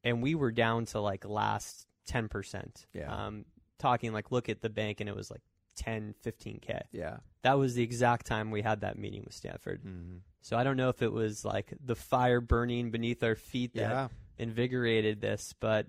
and 0.05 0.21
we 0.21 0.35
were 0.35 0.51
down 0.51 0.85
to 0.87 0.99
like 1.01 1.25
last 1.25 1.85
10%. 2.09 2.85
Yeah. 2.93 3.13
Um, 3.27 3.45
talking 3.79 4.13
like, 4.13 4.31
look 4.31 4.47
at 4.47 4.61
the 4.61 4.69
bank 4.69 5.01
and 5.01 5.09
it 5.09 5.15
was 5.15 5.29
like 5.29 5.41
10, 5.75 6.15
15K. 6.25 6.81
Yeah. 6.91 7.17
That 7.41 7.57
was 7.57 7.75
the 7.75 7.83
exact 7.83 8.25
time 8.25 8.51
we 8.51 8.61
had 8.61 8.81
that 8.81 8.97
meeting 8.97 9.23
with 9.23 9.33
Stanford. 9.33 9.81
Mm-hmm. 9.83 10.17
So 10.41 10.57
I 10.57 10.63
don't 10.63 10.77
know 10.77 10.89
if 10.89 11.01
it 11.01 11.11
was 11.11 11.43
like 11.45 11.73
the 11.83 11.95
fire 11.95 12.41
burning 12.41 12.91
beneath 12.91 13.23
our 13.23 13.35
feet 13.35 13.73
that 13.75 13.79
Yeah. 13.81 14.07
invigorated 14.37 15.21
this, 15.21 15.53
but 15.59 15.87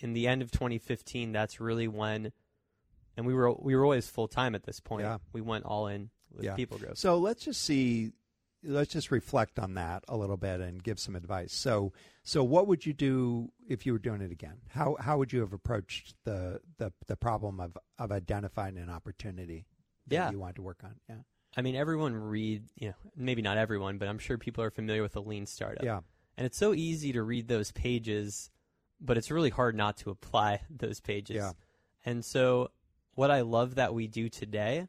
in 0.00 0.12
the 0.12 0.26
end 0.26 0.42
of 0.42 0.50
2015, 0.50 1.32
that's 1.32 1.60
really 1.60 1.88
when, 1.88 2.32
and 3.16 3.26
we 3.26 3.34
were 3.34 3.52
we 3.52 3.76
were 3.76 3.84
always 3.84 4.08
full 4.08 4.28
time 4.28 4.54
at 4.54 4.64
this 4.64 4.80
point. 4.80 5.04
Yeah. 5.04 5.18
We 5.32 5.40
went 5.40 5.64
all 5.64 5.86
in 5.86 6.10
with 6.34 6.44
Yeah. 6.44 6.54
People 6.54 6.78
Grove. 6.78 6.98
So 6.98 7.18
let's 7.18 7.44
just 7.44 7.62
see. 7.62 8.12
Let's 8.64 8.92
just 8.92 9.10
reflect 9.10 9.58
on 9.58 9.74
that 9.74 10.04
a 10.08 10.16
little 10.16 10.36
bit 10.36 10.60
and 10.60 10.82
give 10.82 10.98
some 11.00 11.16
advice. 11.16 11.52
So, 11.52 11.92
so 12.22 12.44
what 12.44 12.66
would 12.68 12.86
you 12.86 12.92
do 12.92 13.50
if 13.68 13.84
you 13.86 13.92
were 13.92 13.98
doing 13.98 14.20
it 14.22 14.30
again? 14.30 14.58
How 14.70 14.96
how 15.00 15.18
would 15.18 15.32
you 15.32 15.40
have 15.40 15.52
approached 15.52 16.14
the 16.24 16.60
the, 16.78 16.92
the 17.06 17.16
problem 17.16 17.58
of, 17.60 17.76
of 17.98 18.12
identifying 18.12 18.78
an 18.78 18.88
opportunity 18.88 19.66
that 20.06 20.14
Yeah. 20.14 20.30
you 20.30 20.38
wanted 20.38 20.56
to 20.56 20.62
work 20.62 20.82
on? 20.84 20.94
Yeah, 21.08 21.16
I 21.56 21.62
mean, 21.62 21.74
everyone 21.74 22.14
read, 22.14 22.64
you 22.76 22.88
know, 22.88 22.94
maybe 23.16 23.42
not 23.42 23.58
everyone, 23.58 23.98
but 23.98 24.06
I'm 24.08 24.18
sure 24.18 24.38
people 24.38 24.62
are 24.62 24.70
familiar 24.70 25.02
with 25.02 25.16
a 25.16 25.20
lean 25.20 25.46
startup. 25.46 25.84
yeah, 25.84 26.00
And 26.36 26.46
it's 26.46 26.56
so 26.58 26.72
easy 26.72 27.12
to 27.14 27.22
read 27.22 27.48
those 27.48 27.72
pages, 27.72 28.50
but 29.00 29.16
it's 29.18 29.30
really 29.30 29.50
hard 29.50 29.74
not 29.74 29.96
to 29.98 30.10
apply 30.10 30.60
those 30.70 31.00
pages. 31.00 31.36
Yeah. 31.36 31.52
And 32.04 32.24
so, 32.24 32.70
what 33.14 33.30
I 33.32 33.40
love 33.40 33.74
that 33.74 33.92
we 33.92 34.06
do 34.06 34.28
today 34.28 34.86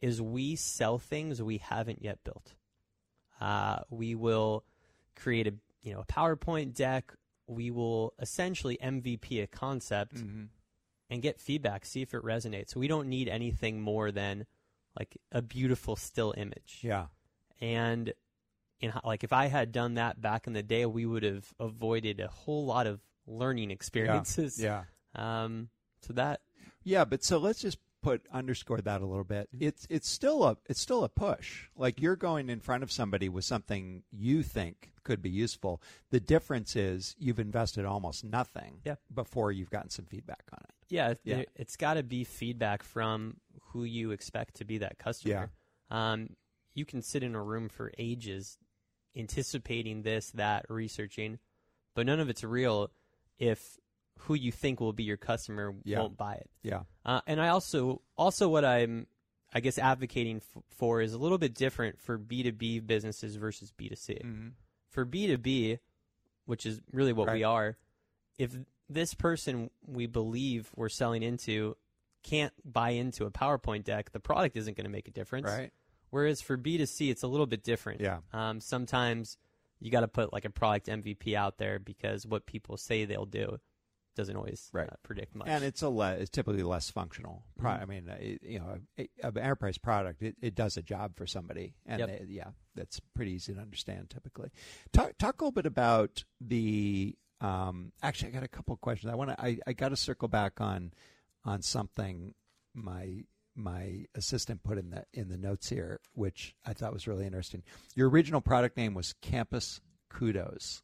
is 0.00 0.20
we 0.22 0.56
sell 0.56 0.98
things 0.98 1.42
we 1.42 1.58
haven't 1.58 2.02
yet 2.02 2.24
built. 2.24 2.54
Uh, 3.40 3.80
we 3.90 4.14
will 4.14 4.64
create 5.16 5.46
a 5.46 5.54
you 5.82 5.92
know 5.92 6.00
a 6.00 6.04
PowerPoint 6.06 6.74
deck. 6.74 7.12
We 7.46 7.70
will 7.70 8.14
essentially 8.20 8.78
MVP 8.82 9.42
a 9.42 9.46
concept 9.46 10.14
Mm-hmm. 10.16 10.44
and 11.10 11.22
get 11.22 11.38
feedback, 11.40 11.84
see 11.84 12.00
if 12.02 12.14
it 12.14 12.22
resonates. 12.22 12.74
We 12.74 12.88
don't 12.88 13.08
need 13.08 13.28
anything 13.28 13.80
more 13.80 14.10
than 14.10 14.46
like 14.98 15.16
a 15.32 15.42
beautiful 15.42 15.96
still 15.96 16.32
image. 16.36 16.78
Yeah. 16.82 17.06
And 17.60 18.12
in 18.80 18.92
like 19.04 19.24
if 19.24 19.32
I 19.32 19.46
had 19.46 19.72
done 19.72 19.94
that 19.94 20.20
back 20.20 20.46
in 20.46 20.52
the 20.54 20.62
day, 20.62 20.86
we 20.86 21.04
would 21.06 21.22
have 21.22 21.52
avoided 21.60 22.20
a 22.20 22.28
whole 22.28 22.64
lot 22.64 22.86
of 22.86 23.00
learning 23.26 23.70
experiences. 23.70 24.58
Yeah. 24.60 24.84
Um. 25.14 25.68
So 26.02 26.12
that 26.14 26.40
Yeah, 26.82 27.04
but 27.04 27.22
so 27.24 27.38
let's 27.38 27.60
just 27.60 27.78
put 28.04 28.26
underscore 28.32 28.80
that 28.82 29.00
a 29.00 29.06
little 29.06 29.24
bit. 29.24 29.48
It's 29.58 29.86
it's 29.90 30.08
still 30.08 30.44
a 30.44 30.56
it's 30.66 30.80
still 30.80 31.04
a 31.04 31.08
push. 31.08 31.68
Like 31.76 32.00
you're 32.00 32.16
going 32.16 32.48
in 32.50 32.60
front 32.60 32.82
of 32.82 32.92
somebody 32.92 33.28
with 33.28 33.44
something 33.44 34.02
you 34.12 34.42
think 34.42 34.92
could 35.02 35.20
be 35.22 35.30
useful. 35.30 35.80
The 36.10 36.20
difference 36.20 36.76
is 36.76 37.16
you've 37.18 37.40
invested 37.40 37.84
almost 37.84 38.22
nothing 38.24 38.80
Yeah. 38.84 38.96
before 39.12 39.52
you've 39.52 39.70
gotten 39.70 39.90
some 39.90 40.04
feedback 40.04 40.44
on 40.52 40.60
it. 40.68 40.74
yeah, 40.88 41.14
Yeah. 41.24 41.36
there- 41.36 41.46
it's 41.56 41.76
got 41.76 41.94
to 41.94 42.02
be 42.02 42.24
feedback 42.24 42.82
from 42.82 43.38
who 43.72 43.84
you 43.84 44.10
expect 44.12 44.56
to 44.56 44.64
be 44.64 44.78
that 44.78 44.98
customer. 44.98 45.50
Yeah. 45.90 46.12
Um. 46.12 46.36
You 46.76 46.84
can 46.84 47.02
sit 47.02 47.22
in 47.22 47.34
a 47.36 47.42
room 47.42 47.68
for 47.68 47.92
ages, 47.98 48.58
anticipating 49.16 50.02
this, 50.02 50.30
that, 50.32 50.66
researching, 50.68 51.38
but 51.94 52.04
none 52.06 52.18
of 52.20 52.28
it's 52.28 52.42
real 52.42 52.90
if 53.38 53.78
who 54.20 54.34
you 54.34 54.50
think 54.52 54.80
will 54.80 54.92
be 54.92 55.04
your 55.04 55.16
customer 55.16 55.74
Yeah. 55.84 56.00
won't 56.00 56.16
buy 56.16 56.34
it. 56.34 56.50
Yeah. 56.62 56.82
Uh, 57.04 57.20
and 57.26 57.40
I 57.40 57.48
also 57.48 58.00
also 58.16 58.48
what 58.48 58.64
I'm 58.64 59.06
I 59.52 59.60
guess 59.60 59.78
advocating 59.78 60.36
f- 60.38 60.62
for 60.70 61.00
is 61.00 61.12
a 61.12 61.18
little 61.18 61.38
bit 61.38 61.54
different 61.54 62.00
for 62.00 62.18
B2B 62.18 62.86
businesses 62.86 63.36
versus 63.36 63.72
B2C. 63.78 64.22
Mm-hmm. 64.24 64.48
For 64.90 65.06
B2B, 65.06 65.78
which 66.46 66.66
is 66.66 66.80
really 66.92 67.12
what 67.12 67.32
we 67.32 67.44
are, 67.44 67.76
if 68.38 68.56
this 68.88 69.14
person 69.14 69.70
we 69.86 70.06
believe 70.06 70.70
we're 70.74 70.88
selling 70.88 71.22
into 71.22 71.76
can't 72.22 72.52
buy 72.64 72.90
into 72.90 73.26
a 73.26 73.30
PowerPoint 73.30 73.84
deck, 73.84 74.10
the 74.12 74.20
product 74.20 74.56
isn't 74.56 74.76
going 74.76 74.86
to 74.86 74.90
make 74.90 75.06
a 75.08 75.12
difference. 75.12 75.46
Right. 75.46 75.72
Whereas 76.10 76.40
for 76.40 76.56
B2C, 76.56 77.10
it's 77.10 77.22
a 77.22 77.26
little 77.26 77.46
bit 77.46 77.62
different. 77.62 78.00
Yeah. 78.00 78.18
Um, 78.32 78.60
sometimes 78.60 79.36
you 79.80 79.90
got 79.90 80.00
to 80.00 80.08
put 80.08 80.32
like 80.32 80.44
a 80.44 80.50
product 80.50 80.86
MVP 80.86 81.34
out 81.34 81.58
there 81.58 81.78
because 81.78 82.26
what 82.26 82.46
people 82.46 82.76
say 82.76 83.04
they'll 83.04 83.26
do 83.26 83.58
doesn't 84.14 84.36
always 84.36 84.68
Right. 84.72 84.88
uh, 84.88 84.96
predict 85.02 85.34
much. 85.34 85.48
And 85.48 85.64
it's 85.64 85.82
a 85.82 85.88
le- 85.88 86.14
it's 86.14 86.30
typically 86.30 86.62
less 86.62 86.90
functional. 86.90 87.44
Pro- 87.58 87.72
Mhm. 87.72 87.82
I 87.82 87.84
mean, 87.86 88.08
uh, 88.08 88.16
it, 88.20 88.42
you 88.42 88.58
know, 88.58 88.78
an 88.96 89.08
enterprise 89.38 89.78
product 89.78 90.22
it, 90.22 90.36
it 90.40 90.54
does 90.54 90.76
a 90.76 90.82
job 90.82 91.16
for 91.16 91.26
somebody, 91.26 91.74
and 91.86 92.00
Yep. 92.00 92.08
they- 92.08 92.24
yeah, 92.32 92.50
that's 92.74 93.00
pretty 93.14 93.32
easy 93.32 93.54
to 93.54 93.60
understand. 93.60 94.10
Typically, 94.10 94.50
talk 94.92 95.16
talk 95.18 95.40
a 95.40 95.44
little 95.44 95.52
bit 95.52 95.66
about 95.66 96.24
the. 96.40 97.16
Um, 97.40 97.92
actually, 98.02 98.28
I 98.28 98.32
got 98.32 98.42
a 98.44 98.48
couple 98.48 98.72
of 98.72 98.80
questions. 98.80 99.12
I 99.12 99.16
want 99.16 99.30
to. 99.30 99.40
I, 99.40 99.58
I 99.66 99.72
got 99.72 99.90
to 99.90 99.96
circle 99.96 100.28
back 100.28 100.60
on 100.60 100.92
on 101.44 101.60
something 101.62 102.34
my 102.72 103.24
my 103.56 104.06
assistant 104.14 104.62
put 104.64 104.78
in 104.78 104.90
the 104.90 105.04
in 105.12 105.28
the 105.28 105.36
notes 105.36 105.68
here, 105.68 106.00
which 106.12 106.54
I 106.64 106.72
thought 106.72 106.92
was 106.92 107.06
really 107.06 107.26
interesting. 107.26 107.62
Your 107.94 108.08
original 108.08 108.40
product 108.40 108.76
name 108.76 108.94
was 108.94 109.12
Campus 109.20 109.80
Kudos. 110.08 110.82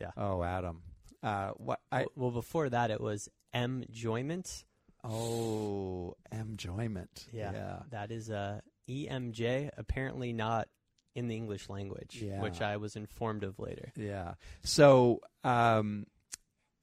Yeah. 0.00 0.12
Oh, 0.16 0.42
Adam. 0.42 0.82
Uh, 1.22 1.50
what 1.56 1.80
I 1.92 2.06
well, 2.16 2.30
before 2.30 2.68
that, 2.70 2.90
it 2.90 3.00
was 3.00 3.28
Enjoyment. 3.52 4.64
Oh, 5.02 6.14
enjoyment. 6.30 7.26
Yeah, 7.32 7.80
that 7.90 8.10
is 8.10 8.30
uh, 8.30 8.60
EMJ. 8.88 9.70
Apparently 9.76 10.32
not 10.32 10.68
in 11.14 11.26
the 11.28 11.36
English 11.36 11.68
language, 11.68 12.22
Yeah. 12.22 12.40
which 12.40 12.60
I 12.60 12.76
was 12.76 12.96
informed 12.96 13.42
of 13.42 13.58
later. 13.58 13.92
Yeah. 13.96 14.34
So, 14.62 15.20
um, 15.42 16.06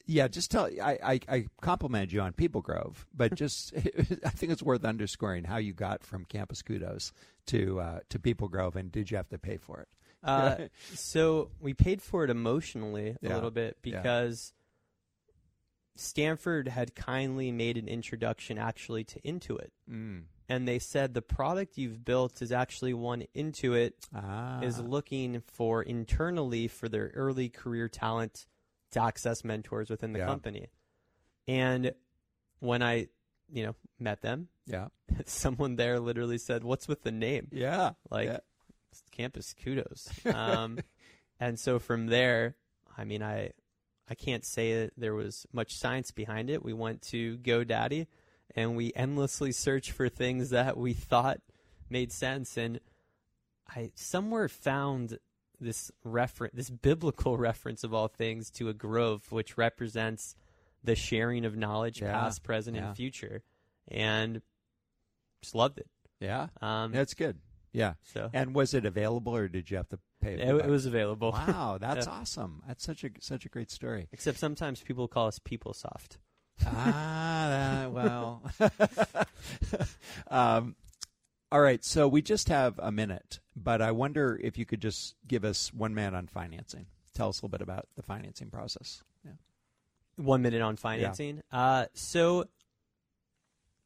yeah, 0.06 0.28
just 0.28 0.52
tell 0.52 0.66
I, 0.82 0.98
I, 1.04 1.20
I 1.30 1.46
complimented 1.62 2.12
you 2.12 2.22
on 2.22 2.34
People 2.34 2.62
Grove, 2.62 3.06
but 3.14 3.36
just 3.36 3.74
I 3.78 4.30
think 4.30 4.52
it's 4.52 4.64
worth 4.64 4.84
underscoring 4.84 5.44
how 5.44 5.58
you 5.58 5.74
got 5.74 6.04
from 6.04 6.26
Campus 6.26 6.62
Kudos 6.62 7.12
to 7.48 7.80
uh, 7.80 8.00
to 8.10 8.20
People 8.20 8.48
Grove, 8.48 8.76
and 8.76 8.92
did 8.92 9.12
you 9.12 9.18
have 9.18 9.30
to 9.30 9.38
pay 9.38 9.58
for 9.58 9.80
it? 9.82 9.88
Uh, 10.24 10.68
so 10.94 11.52
we 11.60 11.74
paid 11.74 12.02
for 12.02 12.24
it 12.24 12.30
emotionally 12.30 13.10
a 13.10 13.18
Yeah. 13.22 13.36
little 13.36 13.52
bit 13.52 13.78
Yeah. 13.84 13.98
because 14.02 14.52
Stanford 15.96 16.68
had 16.68 16.96
kindly 16.96 17.52
made 17.52 17.78
an 17.78 17.88
introduction 17.88 18.58
actually 18.58 19.04
to 19.06 19.20
Intuit. 19.22 19.70
Mm. 19.90 20.24
And 20.50 20.68
they 20.68 20.80
said 20.80 21.14
the 21.14 21.22
product 21.22 21.78
you've 21.78 22.06
built 22.06 22.42
is 22.42 22.52
actually 22.52 22.94
one 22.94 23.24
Intuit 23.36 23.94
Ah, 24.14 24.62
is 24.62 24.80
looking 24.80 25.42
for 25.42 25.82
internally 25.84 26.68
for 26.68 26.88
their 26.88 27.12
early 27.16 27.50
career 27.50 27.90
talent 27.90 28.46
to 28.92 29.02
access 29.02 29.44
mentors 29.44 29.90
within 29.90 30.14
the 30.14 30.20
Yeah. 30.20 30.26
company. 30.28 30.68
And 31.48 31.94
when 32.60 32.82
I, 32.82 33.08
you 33.50 33.66
know, 33.66 33.76
met 34.00 34.22
them, 34.22 34.50
yeah, 34.66 34.88
someone 35.26 35.76
there 35.78 36.00
literally 36.00 36.38
said, 36.38 36.64
"What's 36.64 36.88
with 36.88 37.02
the 37.04 37.12
name?" 37.12 37.48
yeah, 37.52 37.92
Like 38.10 38.28
yeah. 38.28 38.40
Campus 39.12 39.54
kudos. 39.64 40.10
Um, 40.26 40.80
and 41.40 41.60
so 41.60 41.80
from 41.80 42.08
there, 42.08 42.56
I 42.98 43.04
mean, 43.04 43.22
I 43.24 43.52
I 44.10 44.16
can't 44.16 44.46
say 44.46 44.82
that 44.84 44.94
there 44.98 45.14
was 45.14 45.46
much 45.52 45.76
science 45.76 46.12
behind 46.12 46.50
it. 46.50 46.64
We 46.64 46.74
went 46.74 47.02
to 47.04 47.38
GoDaddy 47.40 48.08
and 48.56 48.76
we 48.78 48.94
endlessly 48.96 49.52
searched 49.52 49.92
for 49.92 50.08
things 50.10 50.50
that 50.52 50.78
we 50.78 50.94
thought 50.94 51.40
made 51.90 52.12
sense, 52.12 52.58
and 52.58 52.80
I 53.70 53.92
somewhere 53.96 54.48
found 54.48 55.20
this 55.60 55.92
reference, 56.04 56.54
this 56.56 56.70
biblical 56.70 57.38
reference 57.50 57.84
of 57.84 57.94
all 57.94 58.08
things, 58.08 58.50
to 58.52 58.70
a 58.70 58.74
grove, 58.74 59.32
which 59.32 59.58
represents 59.58 60.36
the 60.84 60.96
sharing 60.96 61.44
of 61.46 61.56
knowledge, 61.58 62.02
Yeah. 62.02 62.12
past, 62.14 62.44
present, 62.44 62.78
Yeah. 62.78 62.88
and 62.88 62.96
future, 62.96 63.42
and 63.90 64.42
just 65.42 65.54
loved 65.56 65.80
it. 65.80 65.88
yeah. 66.20 66.48
Um, 66.62 66.92
That's 66.94 67.14
good. 67.14 67.38
Yeah. 67.74 67.94
so 68.14 68.30
And 68.34 68.56
was 68.56 68.74
it 68.74 68.86
available, 68.86 69.36
or 69.36 69.48
did 69.48 69.70
you 69.70 69.78
have 69.78 69.90
to 69.90 70.00
pay? 70.22 70.34
it, 70.34 70.48
it 70.48 70.66
was 70.68 70.86
available. 70.86 71.32
Wow, 71.32 71.78
that's 71.82 72.06
Yeah. 72.08 72.14
awesome. 72.14 72.64
That's 72.68 72.84
such 72.84 73.04
a 73.04 73.10
such 73.20 73.46
a 73.46 73.50
great 73.50 73.70
story. 73.72 74.08
Except 74.12 74.38
sometimes 74.40 74.82
people 74.82 75.08
call 75.08 75.28
us 75.28 75.40
PeopleSoft. 75.40 76.18
ah, 76.66 77.48
that, 77.86 77.92
well. 77.92 78.42
um, 80.30 80.76
all 81.52 81.62
right, 81.62 81.84
so 81.84 82.08
we 82.08 82.22
just 82.22 82.50
have 82.50 82.78
a 82.80 82.92
minute, 82.92 83.40
but 83.56 83.82
I 83.82 83.92
wonder 83.92 84.40
if 84.42 84.58
you 84.58 84.66
could 84.66 84.82
just 84.82 85.16
give 85.28 85.46
us 85.46 85.74
one 85.74 85.94
minute 85.94 86.14
on 86.16 86.28
financing. 86.28 86.88
Tell 87.14 87.30
us 87.30 87.38
a 87.42 87.46
little 87.46 87.50
bit 87.58 87.62
about 87.62 87.88
the 87.96 88.04
financing 88.04 88.50
process. 88.50 89.02
Yeah. 89.24 89.32
One 90.18 90.42
minute 90.42 90.62
on 90.62 90.76
financing. 90.78 91.42
Uh, 91.52 91.86
so 91.94 92.46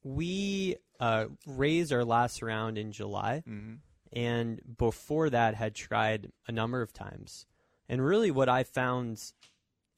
we 0.03 0.75
uh, 1.01 1.25
raised 1.45 1.91
our 1.91 2.05
last 2.05 2.41
round 2.41 2.77
in 2.77 2.91
July, 2.93 3.43
Mm-hmm. 3.47 3.73
and 4.13 4.61
before 4.77 5.29
that 5.29 5.55
had 5.55 5.75
tried 5.75 6.31
a 6.47 6.51
number 6.51 6.81
of 6.81 6.93
times. 6.93 7.45
And 7.89 8.05
really, 8.05 8.31
what 8.31 8.47
I 8.47 8.63
found, 8.63 9.21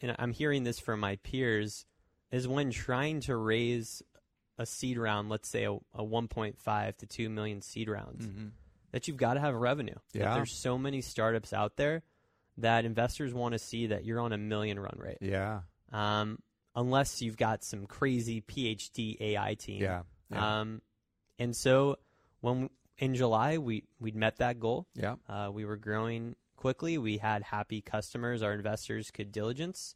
and 0.01 0.15
I'm 0.17 0.31
hearing 0.33 0.63
this 0.63 0.79
from 0.79 0.99
my 0.99 1.17
peers, 1.17 1.85
is 2.31 2.47
when 2.47 2.71
trying 2.71 3.19
to 3.21 3.35
raise 3.35 4.01
a 4.57 4.65
seed 4.65 4.97
round, 4.97 5.29
let's 5.29 5.49
say 5.49 5.65
a, 5.65 5.73
a 5.73 6.03
1.5 6.03 6.97
to 6.97 7.05
2 7.05 7.29
million 7.29 7.61
seed 7.61 7.89
rounds, 7.89 8.25
Mm-hmm. 8.25 8.47
that 8.91 9.07
you've 9.07 9.17
got 9.17 9.33
to 9.35 9.39
have 9.39 9.53
revenue. 9.55 9.95
That 10.13 10.19
Yeah. 10.19 10.33
there's 10.35 10.51
so 10.53 10.77
many 10.77 11.01
startups 11.01 11.53
out 11.53 11.75
there 11.75 12.01
that 12.57 12.85
investors 12.85 13.33
want 13.33 13.53
to 13.53 13.59
see 13.59 13.87
that 13.87 14.05
you're 14.05 14.19
on 14.19 14.31
a 14.31 14.37
million 14.37 14.79
run 14.79 14.95
rate. 14.97 15.17
Yeah. 15.21 15.61
Um, 15.91 16.39
unless 16.75 17.21
you've 17.21 17.37
got 17.37 17.63
some 17.63 17.85
crazy 17.87 18.41
PhD 18.41 19.19
AI 19.19 19.55
team. 19.55 19.81
Yeah. 19.81 20.03
Yeah. 20.29 20.59
Um, 20.61 20.81
and 21.39 21.55
so 21.55 21.97
when 22.41 22.69
in 22.97 23.15
July 23.15 23.57
we 23.57 23.83
we'd 23.99 24.15
met 24.15 24.37
that 24.37 24.59
goal. 24.59 24.87
yeah. 24.95 25.15
Uh, 25.27 25.49
we 25.51 25.65
were 25.65 25.77
growing 25.77 26.35
quickly. 26.55 26.97
We 26.97 27.17
had 27.17 27.43
happy 27.43 27.81
customers. 27.81 28.41
Our 28.41 28.53
investors 28.53 29.11
could 29.11 29.31
diligence, 29.31 29.95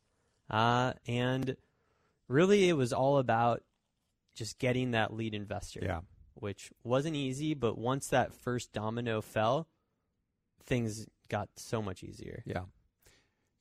uh, 0.49 0.93
and 1.07 1.55
really 2.27 2.67
it 2.69 2.73
was 2.73 2.91
all 2.93 3.17
about 3.17 3.63
just 4.35 4.59
getting 4.59 4.91
that 4.91 5.13
lead 5.13 5.33
investor 5.33 5.79
Yeah. 5.83 6.01
which 6.35 6.71
wasn't 6.83 7.15
easy, 7.15 7.53
but 7.55 7.77
once 7.77 8.07
that 8.09 8.33
first 8.33 8.71
domino 8.73 9.21
fell, 9.21 9.67
things 10.65 11.07
got 11.29 11.49
so 11.55 11.81
much 11.81 12.03
easier. 12.03 12.43
Yeah. 12.45 12.63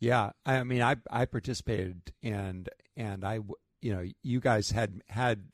Yeah. 0.00 0.30
I 0.44 0.62
mean, 0.64 0.82
I 0.82 0.96
I 1.10 1.24
participated 1.26 2.12
and 2.22 2.68
and 2.96 3.24
I 3.24 3.40
you 3.80 3.94
know 3.94 4.04
you 4.22 4.40
guys 4.40 4.70
had 4.70 5.02
had 5.08 5.44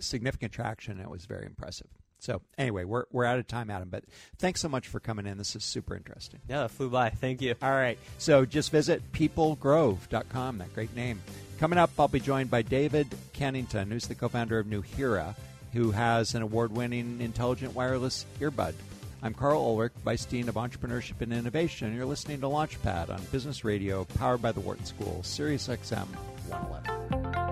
significant 0.00 0.52
traction. 0.52 0.92
And 0.94 1.02
It 1.02 1.10
was 1.10 1.26
very 1.26 1.46
impressive. 1.46 1.88
So 2.18 2.40
anyway, 2.56 2.84
we're 2.84 3.04
we're 3.12 3.24
out 3.24 3.38
of 3.38 3.46
time, 3.46 3.70
Adam. 3.70 3.88
But 3.90 4.04
thanks 4.38 4.60
so 4.60 4.68
much 4.68 4.88
for 4.88 5.00
coming 5.00 5.26
in. 5.26 5.38
This 5.38 5.54
is 5.54 5.64
super 5.64 5.94
interesting. 5.94 6.40
Yeah, 6.48 6.62
that 6.62 6.70
flew 6.70 6.88
by. 6.88 7.10
Thank 7.10 7.42
you. 7.42 7.54
All 7.62 7.70
right. 7.70 7.98
So 8.18 8.44
just 8.44 8.72
visit 8.72 9.12
peoplegrove.com, 9.12 10.58
that 10.58 10.74
great 10.74 10.94
name. 10.96 11.20
Coming 11.58 11.78
up, 11.78 11.90
I'll 11.98 12.08
be 12.08 12.20
joined 12.20 12.50
by 12.50 12.62
David 12.62 13.08
Cannington, 13.34 13.90
who's 13.90 14.06
the 14.06 14.14
co 14.14 14.28
founder 14.28 14.58
of 14.58 14.66
New 14.66 14.82
Nuheara, 14.82 15.34
who 15.72 15.90
has 15.90 16.34
an 16.34 16.42
award 16.42 16.72
winning 16.72 17.20
intelligent 17.20 17.74
wireless 17.74 18.26
earbud. 18.40 18.74
I'm 19.22 19.32
Karl 19.32 19.60
Ulrich, 19.60 19.92
Vice 20.04 20.24
Dean 20.24 20.48
of 20.48 20.56
Entrepreneurship 20.56 21.20
and 21.20 21.32
Innovation. 21.32 21.94
You're 21.94 22.06
listening 22.06 22.40
to 22.42 22.46
Launchpad 22.46 23.10
on 23.10 23.20
Business 23.32 23.64
Radio, 23.64 24.04
powered 24.04 24.42
by 24.42 24.52
the 24.52 24.60
Wharton 24.60 24.84
School, 24.84 25.22
Sirius 25.22 25.68
XM 25.68 26.06
111. 26.48 27.25